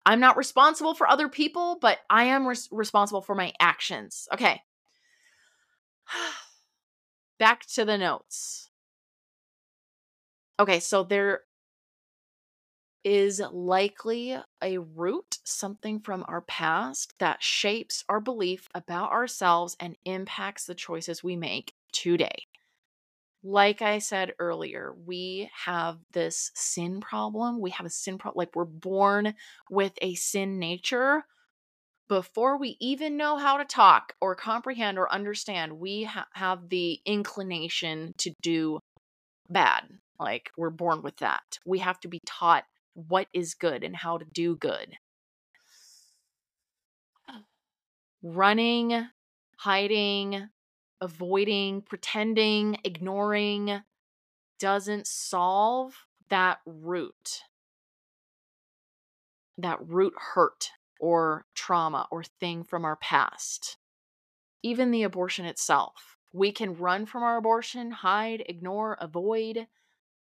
I'm 0.07 0.21
not 0.21 0.37
responsible 0.37 0.95
for 0.95 1.09
other 1.09 1.29
people, 1.29 1.79
but 1.81 1.99
I 2.09 2.25
am 2.25 2.47
res- 2.47 2.69
responsible 2.71 3.23
for 3.23 3.35
my 3.35 3.53
actions. 3.61 4.29
Okay. 4.33 4.61
Back 7.39 7.67
to 7.75 7.85
the 7.85 7.99
notes. 7.99 8.69
Okay, 10.59 10.81
so 10.81 11.03
there 11.05 11.41
is 13.03 13.41
likely 13.53 14.37
a 14.63 14.79
root, 14.79 15.39
something 15.45 16.01
from 16.01 16.25
our 16.29 16.43
past 16.43 17.15
that 17.19 17.43
shapes 17.43 18.05
our 18.09 18.21
belief 18.21 18.69
about 18.75 19.11
ourselves 19.11 19.77
and 19.81 19.97
impacts 20.05 20.67
the 20.67 20.75
choices 20.75 21.25
we 21.25 21.35
make 21.35 21.73
today 21.93 22.47
like 23.43 23.81
I 23.81 23.99
said 23.99 24.35
earlier, 24.39 24.95
we 25.07 25.51
have 25.65 25.99
this 26.13 26.51
sin 26.55 27.01
problem. 27.01 27.61
We 27.61 27.71
have 27.71 27.87
a 27.87 27.91
sin 27.91 28.19
problem. 28.19 28.39
Like 28.39 28.55
we're 28.55 28.65
born 28.65 29.35
with 29.71 29.93
a 30.03 30.15
sin 30.15 30.59
nature. 30.59 31.25
Before 32.09 32.59
we 32.59 32.77
even 32.81 33.17
know 33.17 33.37
how 33.37 33.57
to 33.57 33.65
talk 33.65 34.15
or 34.21 34.35
comprehend 34.35 34.99
or 34.99 35.11
understand, 35.13 35.79
we 35.79 36.05
ha- 36.05 36.27
have 36.35 36.69
the 36.69 37.01
inclination 37.07 38.15
to 38.19 38.33
do 38.43 38.81
bad. 39.49 39.85
Like 40.19 40.51
we're 40.57 40.71
born 40.71 41.03
with 41.03 41.17
that. 41.19 41.59
We 41.65 41.79
have 41.79 42.01
to 42.01 42.09
be 42.09 42.21
taught 42.27 42.65
what 42.95 43.29
is 43.33 43.55
good 43.55 43.85
and 43.85 43.97
how 43.97 44.19
to 44.19 44.27
do 44.35 44.57
good. 44.57 44.95
Running, 48.23 49.07
hiding, 49.57 50.49
avoiding, 51.01 51.83
pretending, 51.83 52.79
ignoring 52.85 53.83
doesn't 54.59 55.07
solve 55.07 56.07
that 56.29 56.59
root. 56.67 57.43
That 59.59 59.79
root 59.87 60.15
hurt 60.17 60.71
or 60.99 61.47
trauma 61.55 62.07
or 62.11 62.23
thing 62.23 62.65
from 62.65 62.85
our 62.85 62.97
past. 62.97 63.77
Even 64.63 64.91
the 64.91 65.03
abortion 65.03 65.47
itself. 65.47 66.17
We 66.33 66.53
can 66.53 66.77
run 66.77 67.07
from 67.07 67.23
our 67.23 67.37
abortion, 67.37 67.91
hide, 67.91 68.45
ignore, 68.47 68.97
avoid. 69.01 69.67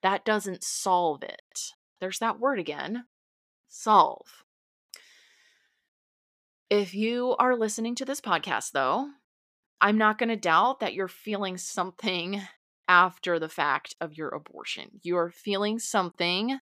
That 0.03 0.25
doesn't 0.25 0.63
solve 0.63 1.23
it. 1.23 1.73
There's 1.99 2.19
that 2.19 2.39
word 2.39 2.59
again 2.59 3.05
solve. 3.69 4.43
If 6.69 6.93
you 6.93 7.35
are 7.39 7.55
listening 7.55 7.95
to 7.95 8.05
this 8.05 8.21
podcast, 8.21 8.71
though, 8.71 9.09
I'm 9.81 9.97
not 9.97 10.17
going 10.17 10.29
to 10.29 10.35
doubt 10.35 10.79
that 10.79 10.93
you're 10.93 11.07
feeling 11.07 11.57
something 11.57 12.41
after 12.87 13.39
the 13.39 13.49
fact 13.49 13.95
of 14.01 14.17
your 14.17 14.29
abortion. 14.29 14.99
You're 15.03 15.29
feeling 15.29 15.79
something 15.79 16.59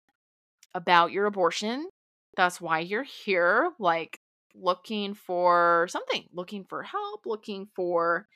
about 0.73 1.11
your 1.11 1.25
abortion. 1.25 1.89
That's 2.37 2.61
why 2.61 2.79
you're 2.79 3.03
here, 3.03 3.71
like 3.79 4.19
looking 4.55 5.13
for 5.13 5.87
something, 5.89 6.25
looking 6.33 6.65
for 6.65 6.83
help, 6.83 7.25
looking 7.25 7.67
for 7.75 8.27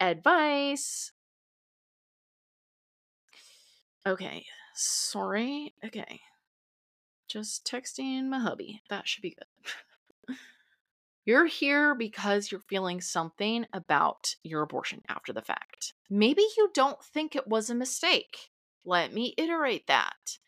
advice. 0.00 1.12
Okay, 4.06 4.46
sorry. 4.74 5.74
Okay. 5.84 6.20
just 7.28 7.64
texting 7.64 8.28
my 8.28 8.38
hubby. 8.38 8.82
That 8.88 9.08
should 9.08 9.22
be 9.22 9.30
good. 9.30 9.46
You're 11.24 11.46
here 11.46 11.94
because 11.94 12.50
you're 12.50 12.60
feeling 12.60 13.00
something 13.00 13.66
about 13.72 14.34
your 14.42 14.62
abortion 14.62 15.02
after 15.08 15.32
the 15.32 15.42
fact. 15.42 15.94
Maybe 16.10 16.42
you 16.56 16.70
don't 16.74 17.02
think 17.02 17.36
it 17.36 17.46
was 17.46 17.70
a 17.70 17.74
mistake. 17.74 18.50
Let 18.84 19.14
me 19.14 19.34
iterate 19.38 19.86
that. 19.86 20.38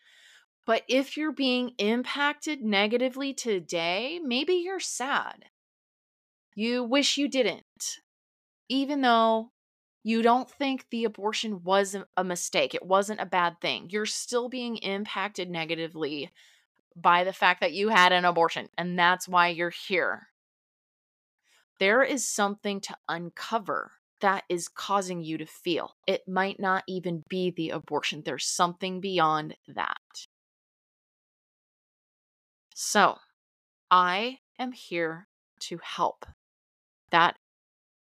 But 0.67 0.83
if 0.89 1.17
you're 1.17 1.33
being 1.33 1.73
impacted 1.79 2.63
negatively 2.63 3.35
today, 3.35 4.19
maybe 4.25 4.55
you're 4.55 4.81
sad. 4.81 5.45
You 6.57 6.83
wish 6.83 7.19
you 7.19 7.29
didn't, 7.29 8.01
even 8.69 9.03
though 9.03 9.53
you 10.03 10.23
don't 10.23 10.51
think 10.51 10.87
the 10.91 11.05
abortion 11.05 11.63
was 11.63 11.97
a 12.17 12.25
mistake. 12.25 12.75
It 12.75 12.85
wasn't 12.85 13.21
a 13.21 13.27
bad 13.27 13.61
thing. 13.61 13.89
You're 13.91 14.07
still 14.07 14.49
being 14.49 14.77
impacted 14.79 15.51
negatively 15.51 16.31
by 16.97 17.25
the 17.25 17.33
fact 17.33 17.61
that 17.61 17.73
you 17.73 17.89
had 17.89 18.13
an 18.13 18.25
abortion, 18.25 18.69
and 18.77 18.99
that's 18.99 19.29
why 19.29 19.49
you're 19.49 19.71
here. 19.71 20.29
There 21.79 22.03
is 22.03 22.25
something 22.25 22.81
to 22.83 22.97
uncover 23.09 23.93
that 24.21 24.45
is 24.49 24.69
causing 24.69 25.23
you 25.23 25.39
to 25.39 25.47
feel. 25.47 25.97
It 26.07 26.23
might 26.29 26.59
not 26.59 26.85
even 26.87 27.23
be 27.29 27.51
the 27.51 27.71
abortion, 27.71 28.23
there's 28.25 28.47
something 28.47 29.01
beyond 29.01 29.57
that. 29.69 29.99
So, 32.75 33.19
I 33.91 34.39
am 34.59 34.73
here 34.73 35.29
to 35.61 35.79
help. 35.83 36.27
That 37.11 37.37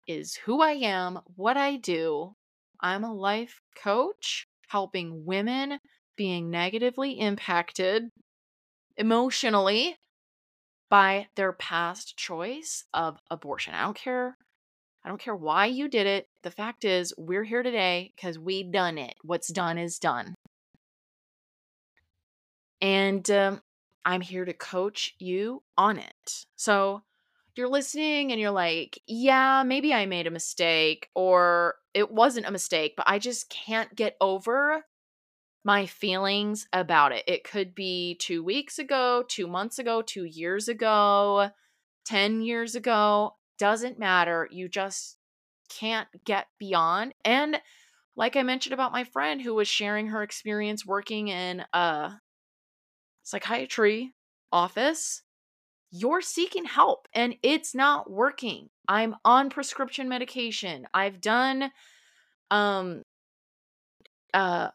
is 0.07 0.35
who 0.35 0.61
I 0.61 0.71
am, 0.71 1.19
what 1.35 1.57
I 1.57 1.77
do. 1.77 2.35
I'm 2.79 3.03
a 3.03 3.13
life 3.13 3.59
coach 3.75 4.45
helping 4.67 5.25
women 5.25 5.79
being 6.15 6.49
negatively 6.49 7.19
impacted 7.19 8.09
emotionally 8.97 9.95
by 10.93 11.25
their 11.35 11.53
past 11.53 12.15
choice 12.17 12.83
of 12.93 13.17
abortion. 13.31 13.73
I 13.73 13.81
don't 13.81 13.97
care. 13.97 14.37
I 15.03 15.09
don't 15.09 15.19
care 15.19 15.35
why 15.35 15.65
you 15.65 15.89
did 15.89 16.05
it. 16.05 16.27
The 16.43 16.51
fact 16.51 16.85
is, 16.85 17.15
we're 17.17 17.43
here 17.43 17.63
today 17.63 18.13
because 18.15 18.37
we 18.37 18.61
done 18.61 18.99
it. 18.99 19.15
What's 19.23 19.47
done 19.47 19.79
is 19.79 19.97
done. 19.97 20.35
And 22.79 23.27
um, 23.31 23.61
I'm 24.05 24.21
here 24.21 24.45
to 24.45 24.53
coach 24.53 25.15
you 25.17 25.63
on 25.79 25.97
it. 25.97 26.45
So 26.57 27.01
you're 27.55 27.69
listening 27.69 28.31
and 28.31 28.39
you're 28.39 28.51
like, 28.51 29.01
yeah, 29.07 29.63
maybe 29.65 29.95
I 29.95 30.05
made 30.05 30.27
a 30.27 30.31
mistake 30.31 31.09
or 31.15 31.73
it 31.95 32.11
wasn't 32.11 32.45
a 32.45 32.51
mistake, 32.51 32.93
but 32.95 33.09
I 33.09 33.17
just 33.17 33.49
can't 33.49 33.95
get 33.95 34.15
over 34.21 34.85
my 35.63 35.85
feelings 35.85 36.67
about 36.73 37.11
it. 37.11 37.23
It 37.27 37.43
could 37.43 37.73
be 37.73 38.15
two 38.15 38.43
weeks 38.43 38.79
ago, 38.79 39.23
two 39.27 39.47
months 39.47 39.79
ago, 39.79 40.01
two 40.01 40.25
years 40.25 40.67
ago, 40.67 41.49
10 42.05 42.41
years 42.41 42.75
ago. 42.75 43.35
Doesn't 43.57 43.99
matter. 43.99 44.47
You 44.51 44.67
just 44.67 45.17
can't 45.69 46.07
get 46.25 46.47
beyond. 46.59 47.13
And 47.23 47.61
like 48.15 48.35
I 48.35 48.43
mentioned 48.43 48.73
about 48.73 48.91
my 48.91 49.03
friend 49.05 49.41
who 49.41 49.55
was 49.55 49.67
sharing 49.67 50.07
her 50.07 50.21
experience 50.21 50.85
working 50.85 51.29
in 51.29 51.63
a 51.73 52.13
psychiatry 53.23 54.13
office, 54.51 55.23
you're 55.91 56.21
seeking 56.21 56.65
help 56.65 57.07
and 57.13 57.35
it's 57.41 57.73
not 57.73 58.11
working. 58.11 58.69
I'm 58.87 59.15
on 59.23 59.49
prescription 59.49 60.09
medication. 60.09 60.87
I've 60.93 61.21
done 61.21 61.71
um 62.51 63.03
uh 64.33 64.69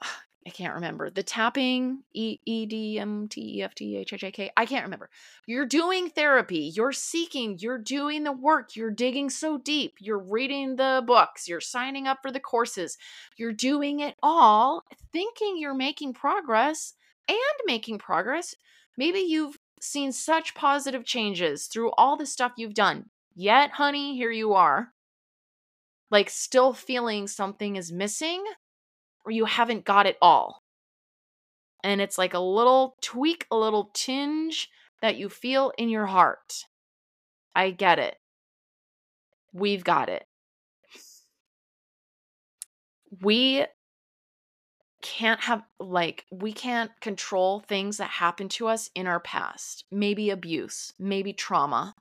I 0.48 0.50
can't 0.50 0.76
remember 0.76 1.10
the 1.10 1.22
tapping 1.22 2.04
E 2.14 2.38
E 2.46 2.64
D 2.64 2.98
M 2.98 3.28
T 3.28 3.58
E 3.58 3.62
F 3.62 3.74
T 3.74 3.98
H 3.98 4.14
H 4.14 4.24
A 4.24 4.30
K. 4.30 4.50
I 4.56 4.64
can't 4.64 4.86
remember. 4.86 5.10
You're 5.46 5.66
doing 5.66 6.08
therapy. 6.08 6.72
You're 6.74 6.92
seeking. 6.92 7.58
You're 7.58 7.76
doing 7.76 8.24
the 8.24 8.32
work. 8.32 8.74
You're 8.74 8.90
digging 8.90 9.28
so 9.28 9.58
deep. 9.58 9.96
You're 10.00 10.18
reading 10.18 10.76
the 10.76 11.04
books. 11.06 11.48
You're 11.48 11.60
signing 11.60 12.06
up 12.06 12.20
for 12.22 12.32
the 12.32 12.40
courses. 12.40 12.96
You're 13.36 13.52
doing 13.52 14.00
it 14.00 14.14
all, 14.22 14.84
thinking 15.12 15.58
you're 15.58 15.74
making 15.74 16.14
progress 16.14 16.94
and 17.28 17.38
making 17.66 17.98
progress. 17.98 18.54
Maybe 18.96 19.18
you've 19.18 19.58
seen 19.82 20.12
such 20.12 20.54
positive 20.54 21.04
changes 21.04 21.66
through 21.66 21.90
all 21.98 22.16
the 22.16 22.24
stuff 22.24 22.52
you've 22.56 22.72
done. 22.72 23.10
Yet, 23.34 23.72
honey, 23.72 24.16
here 24.16 24.32
you 24.32 24.54
are. 24.54 24.94
Like, 26.10 26.30
still 26.30 26.72
feeling 26.72 27.26
something 27.26 27.76
is 27.76 27.92
missing 27.92 28.42
you 29.30 29.44
haven't 29.44 29.84
got 29.84 30.06
it 30.06 30.16
all. 30.20 30.62
And 31.84 32.00
it's 32.00 32.18
like 32.18 32.34
a 32.34 32.38
little 32.38 32.96
tweak, 33.00 33.46
a 33.50 33.56
little 33.56 33.90
tinge 33.94 34.68
that 35.00 35.16
you 35.16 35.28
feel 35.28 35.72
in 35.78 35.88
your 35.88 36.06
heart. 36.06 36.64
I 37.54 37.70
get 37.70 37.98
it. 37.98 38.16
We've 39.52 39.84
got 39.84 40.08
it. 40.08 40.26
We 43.22 43.64
can't 45.00 45.40
have, 45.40 45.62
like, 45.78 46.26
we 46.30 46.52
can't 46.52 46.90
control 47.00 47.60
things 47.60 47.98
that 47.98 48.10
happen 48.10 48.48
to 48.50 48.66
us 48.66 48.90
in 48.94 49.06
our 49.06 49.20
past. 49.20 49.84
Maybe 49.90 50.30
abuse, 50.30 50.92
maybe 50.98 51.32
trauma, 51.32 51.94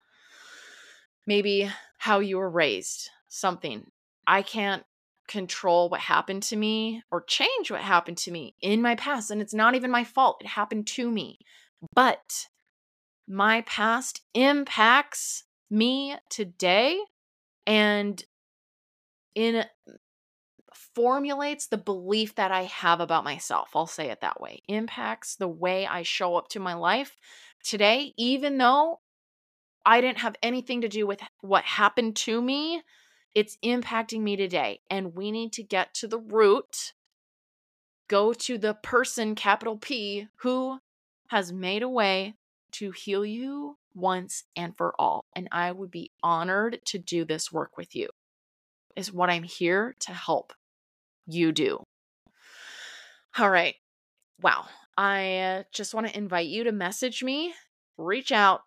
maybe 1.25 1.69
how 1.99 2.19
you 2.19 2.37
were 2.37 2.49
raised, 2.49 3.09
something. 3.29 3.85
I 4.25 4.41
can't 4.41 4.83
control 5.27 5.89
what 5.89 5.99
happened 5.99 6.43
to 6.43 6.55
me 6.55 7.03
or 7.11 7.21
change 7.23 7.69
what 7.69 7.81
happened 7.81 8.17
to 8.19 8.31
me 8.31 8.55
in 8.61 8.81
my 8.81 8.95
past. 8.95 9.31
And 9.31 9.41
it's 9.41 9.53
not 9.53 9.75
even 9.75 9.91
my 9.91 10.03
fault. 10.03 10.37
It 10.41 10.47
happened 10.47 10.87
to 10.87 11.09
me. 11.11 11.39
But 11.93 12.47
my 13.27 13.61
past 13.61 14.21
impacts 14.33 15.43
me 15.69 16.15
today 16.29 16.99
and 17.65 18.23
in 19.35 19.65
formulates 20.95 21.67
the 21.67 21.77
belief 21.77 22.35
that 22.35 22.51
I 22.51 22.63
have 22.63 22.99
about 23.01 23.23
myself. 23.23 23.69
I'll 23.75 23.85
say 23.85 24.09
it 24.09 24.21
that 24.21 24.41
way. 24.41 24.63
Impacts 24.67 25.35
the 25.35 25.47
way 25.47 25.85
I 25.85 26.01
show 26.01 26.35
up 26.35 26.47
to 26.49 26.59
my 26.59 26.73
life 26.73 27.15
today, 27.63 28.13
even 28.17 28.57
though 28.57 28.99
I 29.85 30.01
didn't 30.01 30.19
have 30.19 30.35
anything 30.41 30.81
to 30.81 30.89
do 30.89 31.05
with 31.05 31.21
what 31.41 31.63
happened 31.63 32.15
to 32.17 32.41
me 32.41 32.81
it's 33.37 33.55
impacting 33.63 34.21
me 34.21 34.35
today. 34.35 34.79
And 34.89 35.13
we 35.13 35.29
need 35.29 35.53
to 35.53 35.63
get 35.63 35.93
to 35.93 36.07
the 36.07 36.17
root, 36.17 36.93
go 38.07 38.33
to 38.33 38.57
the 38.57 38.73
person, 38.73 39.35
capital 39.35 39.77
P, 39.77 40.27
who 40.37 40.79
has 41.27 41.53
made 41.53 41.83
a 41.83 41.89
way 41.89 42.33
to 42.71 42.89
heal 42.89 43.23
you 43.23 43.77
once 43.93 44.43
and 44.55 44.75
for 44.75 44.99
all. 44.99 45.23
And 45.35 45.47
I 45.51 45.71
would 45.71 45.91
be 45.91 46.09
honored 46.23 46.79
to 46.85 46.97
do 46.97 47.25
this 47.25 47.51
work 47.51 47.77
with 47.77 47.95
you, 47.95 48.09
is 48.95 49.13
what 49.13 49.29
I'm 49.29 49.43
here 49.43 49.93
to 49.99 50.13
help 50.13 50.51
you 51.27 51.51
do. 51.51 51.83
All 53.37 53.51
right. 53.51 53.75
Wow. 54.41 54.65
I 54.97 55.37
uh, 55.37 55.63
just 55.71 55.93
want 55.93 56.07
to 56.07 56.17
invite 56.17 56.47
you 56.47 56.63
to 56.63 56.71
message 56.71 57.23
me, 57.23 57.53
reach 57.99 58.31
out, 58.31 58.61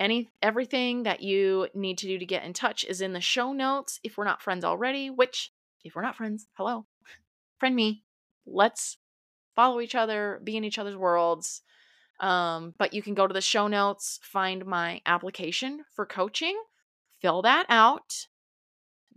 any 0.00 0.28
everything 0.42 1.04
that 1.04 1.22
you 1.22 1.68
need 1.74 1.98
to 1.98 2.06
do 2.06 2.18
to 2.18 2.26
get 2.26 2.44
in 2.44 2.52
touch 2.52 2.84
is 2.84 3.00
in 3.00 3.12
the 3.12 3.20
show 3.20 3.52
notes 3.52 4.00
if 4.02 4.16
we're 4.16 4.24
not 4.24 4.42
friends 4.42 4.64
already, 4.64 5.10
which 5.10 5.52
if 5.84 5.94
we're 5.94 6.02
not 6.02 6.16
friends, 6.16 6.46
hello. 6.54 6.86
Friend 7.58 7.74
me. 7.74 8.02
Let's 8.46 8.98
follow 9.54 9.80
each 9.80 9.94
other, 9.94 10.40
be 10.42 10.56
in 10.56 10.64
each 10.64 10.78
other's 10.78 10.96
worlds. 10.96 11.62
Um, 12.20 12.74
but 12.78 12.94
you 12.94 13.02
can 13.02 13.14
go 13.14 13.26
to 13.26 13.34
the 13.34 13.40
show 13.40 13.66
notes, 13.66 14.20
find 14.22 14.64
my 14.66 15.00
application 15.06 15.84
for 15.94 16.06
coaching, 16.06 16.56
fill 17.20 17.42
that 17.42 17.66
out, 17.68 18.26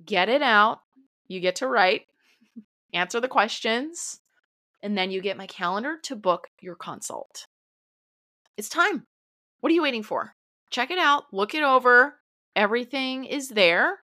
get 0.04 0.30
it 0.30 0.42
out. 0.42 0.82
You 1.28 1.40
get 1.40 1.58
to 1.58 1.68
write, 1.68 2.04
answer 2.94 3.20
the 3.20 3.28
questions, 3.28 4.22
and 4.82 4.98
then 4.98 5.12
you 5.12 5.22
get 5.22 5.38
my 5.38 5.48
calendar 5.48 5.98
to 6.04 6.16
book 6.16 6.48
your 6.60 6.76
consult. 6.76 7.48
It's 8.56 8.70
time. 8.70 9.06
What 9.60 9.72
are 9.72 9.76
you 9.76 9.82
waiting 9.82 10.04
for? 10.04 10.37
Check 10.70 10.92
it 10.92 11.00
out, 11.00 11.26
look 11.32 11.54
it 11.54 11.64
over. 11.64 12.16
Everything 12.56 13.26
is 13.26 13.50
there. 13.50 14.00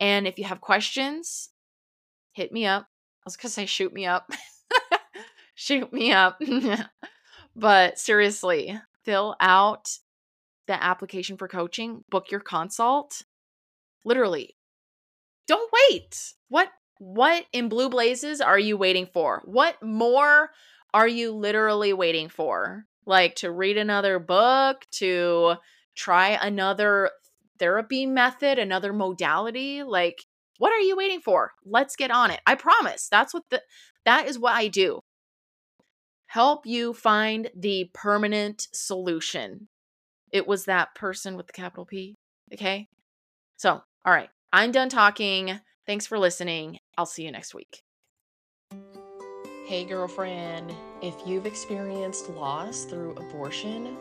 And 0.00 0.26
if 0.26 0.38
you 0.38 0.44
have 0.44 0.60
questions, 0.60 1.50
hit 2.32 2.52
me 2.52 2.66
up. 2.66 2.82
I 2.82 3.22
was 3.24 3.36
going 3.36 3.48
to 3.48 3.54
say, 3.54 3.66
shoot 3.66 3.92
me 3.92 4.06
up. 4.06 4.30
shoot 5.54 5.92
me 5.92 6.12
up. 6.12 6.40
but 7.56 7.98
seriously, 7.98 8.78
fill 9.04 9.36
out 9.40 9.98
the 10.66 10.82
application 10.82 11.36
for 11.36 11.48
coaching, 11.48 12.04
book 12.10 12.30
your 12.30 12.40
consult. 12.40 13.22
Literally, 14.04 14.56
don't 15.46 15.70
wait. 15.90 16.34
What 16.48 16.68
what 16.98 17.44
in 17.52 17.68
blue 17.68 17.88
blazes 17.88 18.40
are 18.40 18.58
you 18.58 18.76
waiting 18.76 19.06
for? 19.12 19.42
What 19.44 19.82
more 19.82 20.50
are 20.92 21.08
you 21.08 21.32
literally 21.32 21.92
waiting 21.92 22.28
for? 22.28 22.86
Like 23.06 23.36
to 23.36 23.50
read 23.50 23.76
another 23.76 24.18
book, 24.18 24.84
to 24.92 25.56
try 25.94 26.38
another 26.40 27.10
therapy 27.58 28.06
method, 28.06 28.58
another 28.58 28.92
modality. 28.92 29.82
Like, 29.82 30.24
what 30.58 30.72
are 30.72 30.80
you 30.80 30.96
waiting 30.96 31.20
for? 31.20 31.52
Let's 31.64 31.96
get 31.96 32.10
on 32.10 32.30
it. 32.30 32.40
I 32.46 32.54
promise. 32.56 33.08
That's 33.10 33.34
what 33.34 33.44
the 33.50 33.62
that 34.04 34.26
is 34.28 34.38
what 34.38 34.54
I 34.54 34.68
do. 34.68 35.00
help 36.26 36.66
you 36.66 36.92
find 36.92 37.50
the 37.54 37.90
permanent 37.94 38.66
solution. 38.72 39.68
It 40.32 40.48
was 40.48 40.64
that 40.64 40.94
person 40.96 41.36
with 41.36 41.46
the 41.46 41.52
capital 41.52 41.86
P. 41.86 42.16
Okay. 42.52 42.88
So, 43.56 43.82
all 44.04 44.12
right. 44.12 44.30
I'm 44.52 44.72
done 44.72 44.88
talking. 44.88 45.60
Thanks 45.86 46.06
for 46.06 46.18
listening. 46.18 46.78
I'll 46.98 47.06
see 47.06 47.24
you 47.24 47.30
next 47.30 47.54
week. 47.54 47.83
Hey, 49.66 49.84
girlfriend. 49.86 50.74
If 51.00 51.14
you've 51.24 51.46
experienced 51.46 52.28
loss 52.28 52.84
through 52.84 53.12
abortion, 53.12 53.96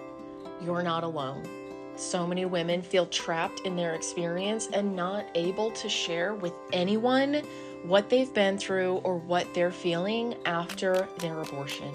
you're 0.62 0.84
not 0.84 1.06
alone. 1.06 1.48
So 1.96 2.28
many 2.28 2.44
women 2.44 2.82
feel 2.82 3.06
trapped 3.06 3.62
in 3.62 3.78
their 3.78 3.96
experience 3.96 4.68
and 4.74 4.94
not 4.94 5.26
able 5.36 5.72
to 5.72 5.88
share 5.88 6.34
with 6.34 6.52
anyone 6.74 7.44
what 7.84 8.10
they've 8.10 8.34
been 8.34 8.58
through 8.58 8.96
or 9.06 9.18
what 9.20 9.54
they're 9.54 9.72
feeling 9.72 10.36
after 10.46 11.08
their 11.20 11.40
abortion. 11.40 11.94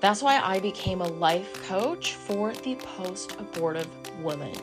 That's 0.00 0.22
why 0.22 0.40
I 0.40 0.58
became 0.58 1.02
a 1.02 1.08
life 1.08 1.52
coach 1.68 2.14
for 2.14 2.54
the 2.54 2.76
post 2.76 3.36
abortive 3.38 3.90
woman 4.22 4.54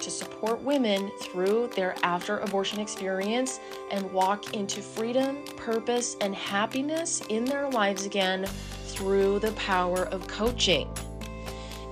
to 0.00 0.10
support 0.10 0.60
women 0.62 1.10
through 1.20 1.70
their 1.74 1.94
after 2.02 2.38
abortion 2.38 2.80
experience 2.80 3.60
and 3.90 4.10
walk 4.12 4.54
into 4.54 4.80
freedom, 4.80 5.44
purpose, 5.56 6.16
and 6.20 6.34
happiness 6.34 7.22
in 7.28 7.44
their 7.44 7.68
lives 7.70 8.06
again 8.06 8.46
through 8.86 9.38
the 9.38 9.52
power 9.52 10.06
of 10.06 10.26
coaching. 10.26 10.88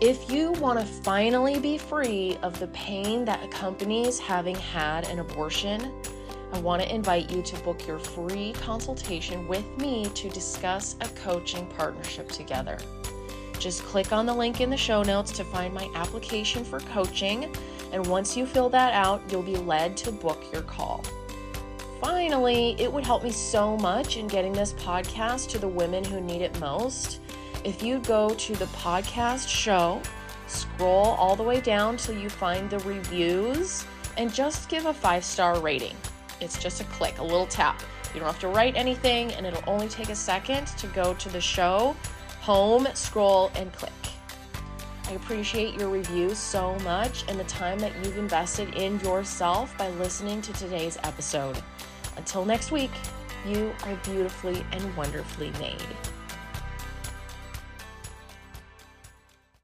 If 0.00 0.30
you 0.30 0.52
want 0.52 0.78
to 0.78 0.84
finally 0.84 1.58
be 1.58 1.76
free 1.76 2.38
of 2.42 2.58
the 2.60 2.68
pain 2.68 3.24
that 3.24 3.42
accompanies 3.44 4.18
having 4.18 4.54
had 4.56 5.08
an 5.08 5.18
abortion, 5.18 5.92
I 6.52 6.60
want 6.60 6.82
to 6.82 6.94
invite 6.94 7.30
you 7.30 7.42
to 7.42 7.56
book 7.62 7.86
your 7.86 7.98
free 7.98 8.52
consultation 8.52 9.46
with 9.48 9.66
me 9.78 10.06
to 10.14 10.30
discuss 10.30 10.96
a 11.00 11.08
coaching 11.08 11.66
partnership 11.76 12.28
together. 12.30 12.78
Just 13.58 13.82
click 13.82 14.12
on 14.12 14.24
the 14.24 14.32
link 14.32 14.60
in 14.60 14.70
the 14.70 14.76
show 14.76 15.02
notes 15.02 15.32
to 15.32 15.44
find 15.44 15.74
my 15.74 15.90
application 15.94 16.64
for 16.64 16.78
coaching, 16.80 17.52
and 17.92 18.06
once 18.06 18.36
you 18.36 18.46
fill 18.46 18.68
that 18.70 18.92
out, 18.94 19.22
you'll 19.30 19.42
be 19.42 19.56
led 19.56 19.96
to 19.98 20.12
book 20.12 20.42
your 20.52 20.62
call. 20.62 21.04
Finally, 22.00 22.76
it 22.78 22.92
would 22.92 23.04
help 23.04 23.22
me 23.24 23.30
so 23.30 23.76
much 23.78 24.16
in 24.16 24.26
getting 24.28 24.52
this 24.52 24.72
podcast 24.74 25.48
to 25.50 25.58
the 25.58 25.68
women 25.68 26.04
who 26.04 26.20
need 26.20 26.42
it 26.42 26.58
most 26.60 27.20
if 27.64 27.82
you 27.82 27.98
go 28.00 28.30
to 28.30 28.54
the 28.54 28.66
podcast 28.66 29.48
show, 29.48 30.00
scroll 30.46 31.06
all 31.06 31.34
the 31.34 31.42
way 31.42 31.60
down 31.60 31.96
till 31.96 32.16
you 32.16 32.30
find 32.30 32.70
the 32.70 32.78
reviews, 32.80 33.84
and 34.16 34.32
just 34.32 34.68
give 34.68 34.86
a 34.86 34.94
five 34.94 35.24
star 35.24 35.60
rating. 35.60 35.96
It's 36.40 36.62
just 36.62 36.80
a 36.80 36.84
click, 36.84 37.18
a 37.18 37.22
little 37.22 37.46
tap. 37.46 37.82
You 38.14 38.20
don't 38.20 38.28
have 38.28 38.40
to 38.40 38.48
write 38.48 38.76
anything, 38.76 39.32
and 39.32 39.44
it'll 39.44 39.62
only 39.66 39.88
take 39.88 40.08
a 40.08 40.14
second 40.14 40.66
to 40.78 40.86
go 40.88 41.14
to 41.14 41.28
the 41.28 41.40
show, 41.40 41.96
home, 42.40 42.86
scroll, 42.94 43.50
and 43.56 43.72
click. 43.72 43.92
I 45.08 45.12
appreciate 45.12 45.74
your 45.80 45.88
reviews 45.88 46.36
so 46.36 46.74
much 46.80 47.24
and 47.28 47.40
the 47.40 47.44
time 47.44 47.78
that 47.78 47.96
you've 47.96 48.18
invested 48.18 48.74
in 48.74 49.00
yourself 49.00 49.76
by 49.78 49.88
listening 49.92 50.42
to 50.42 50.52
today's 50.52 50.98
episode. 51.02 51.62
Until 52.18 52.44
next 52.44 52.72
week, 52.72 52.90
you 53.46 53.72
are 53.84 53.94
beautifully 54.04 54.66
and 54.70 54.96
wonderfully 54.98 55.50
made. 55.52 55.96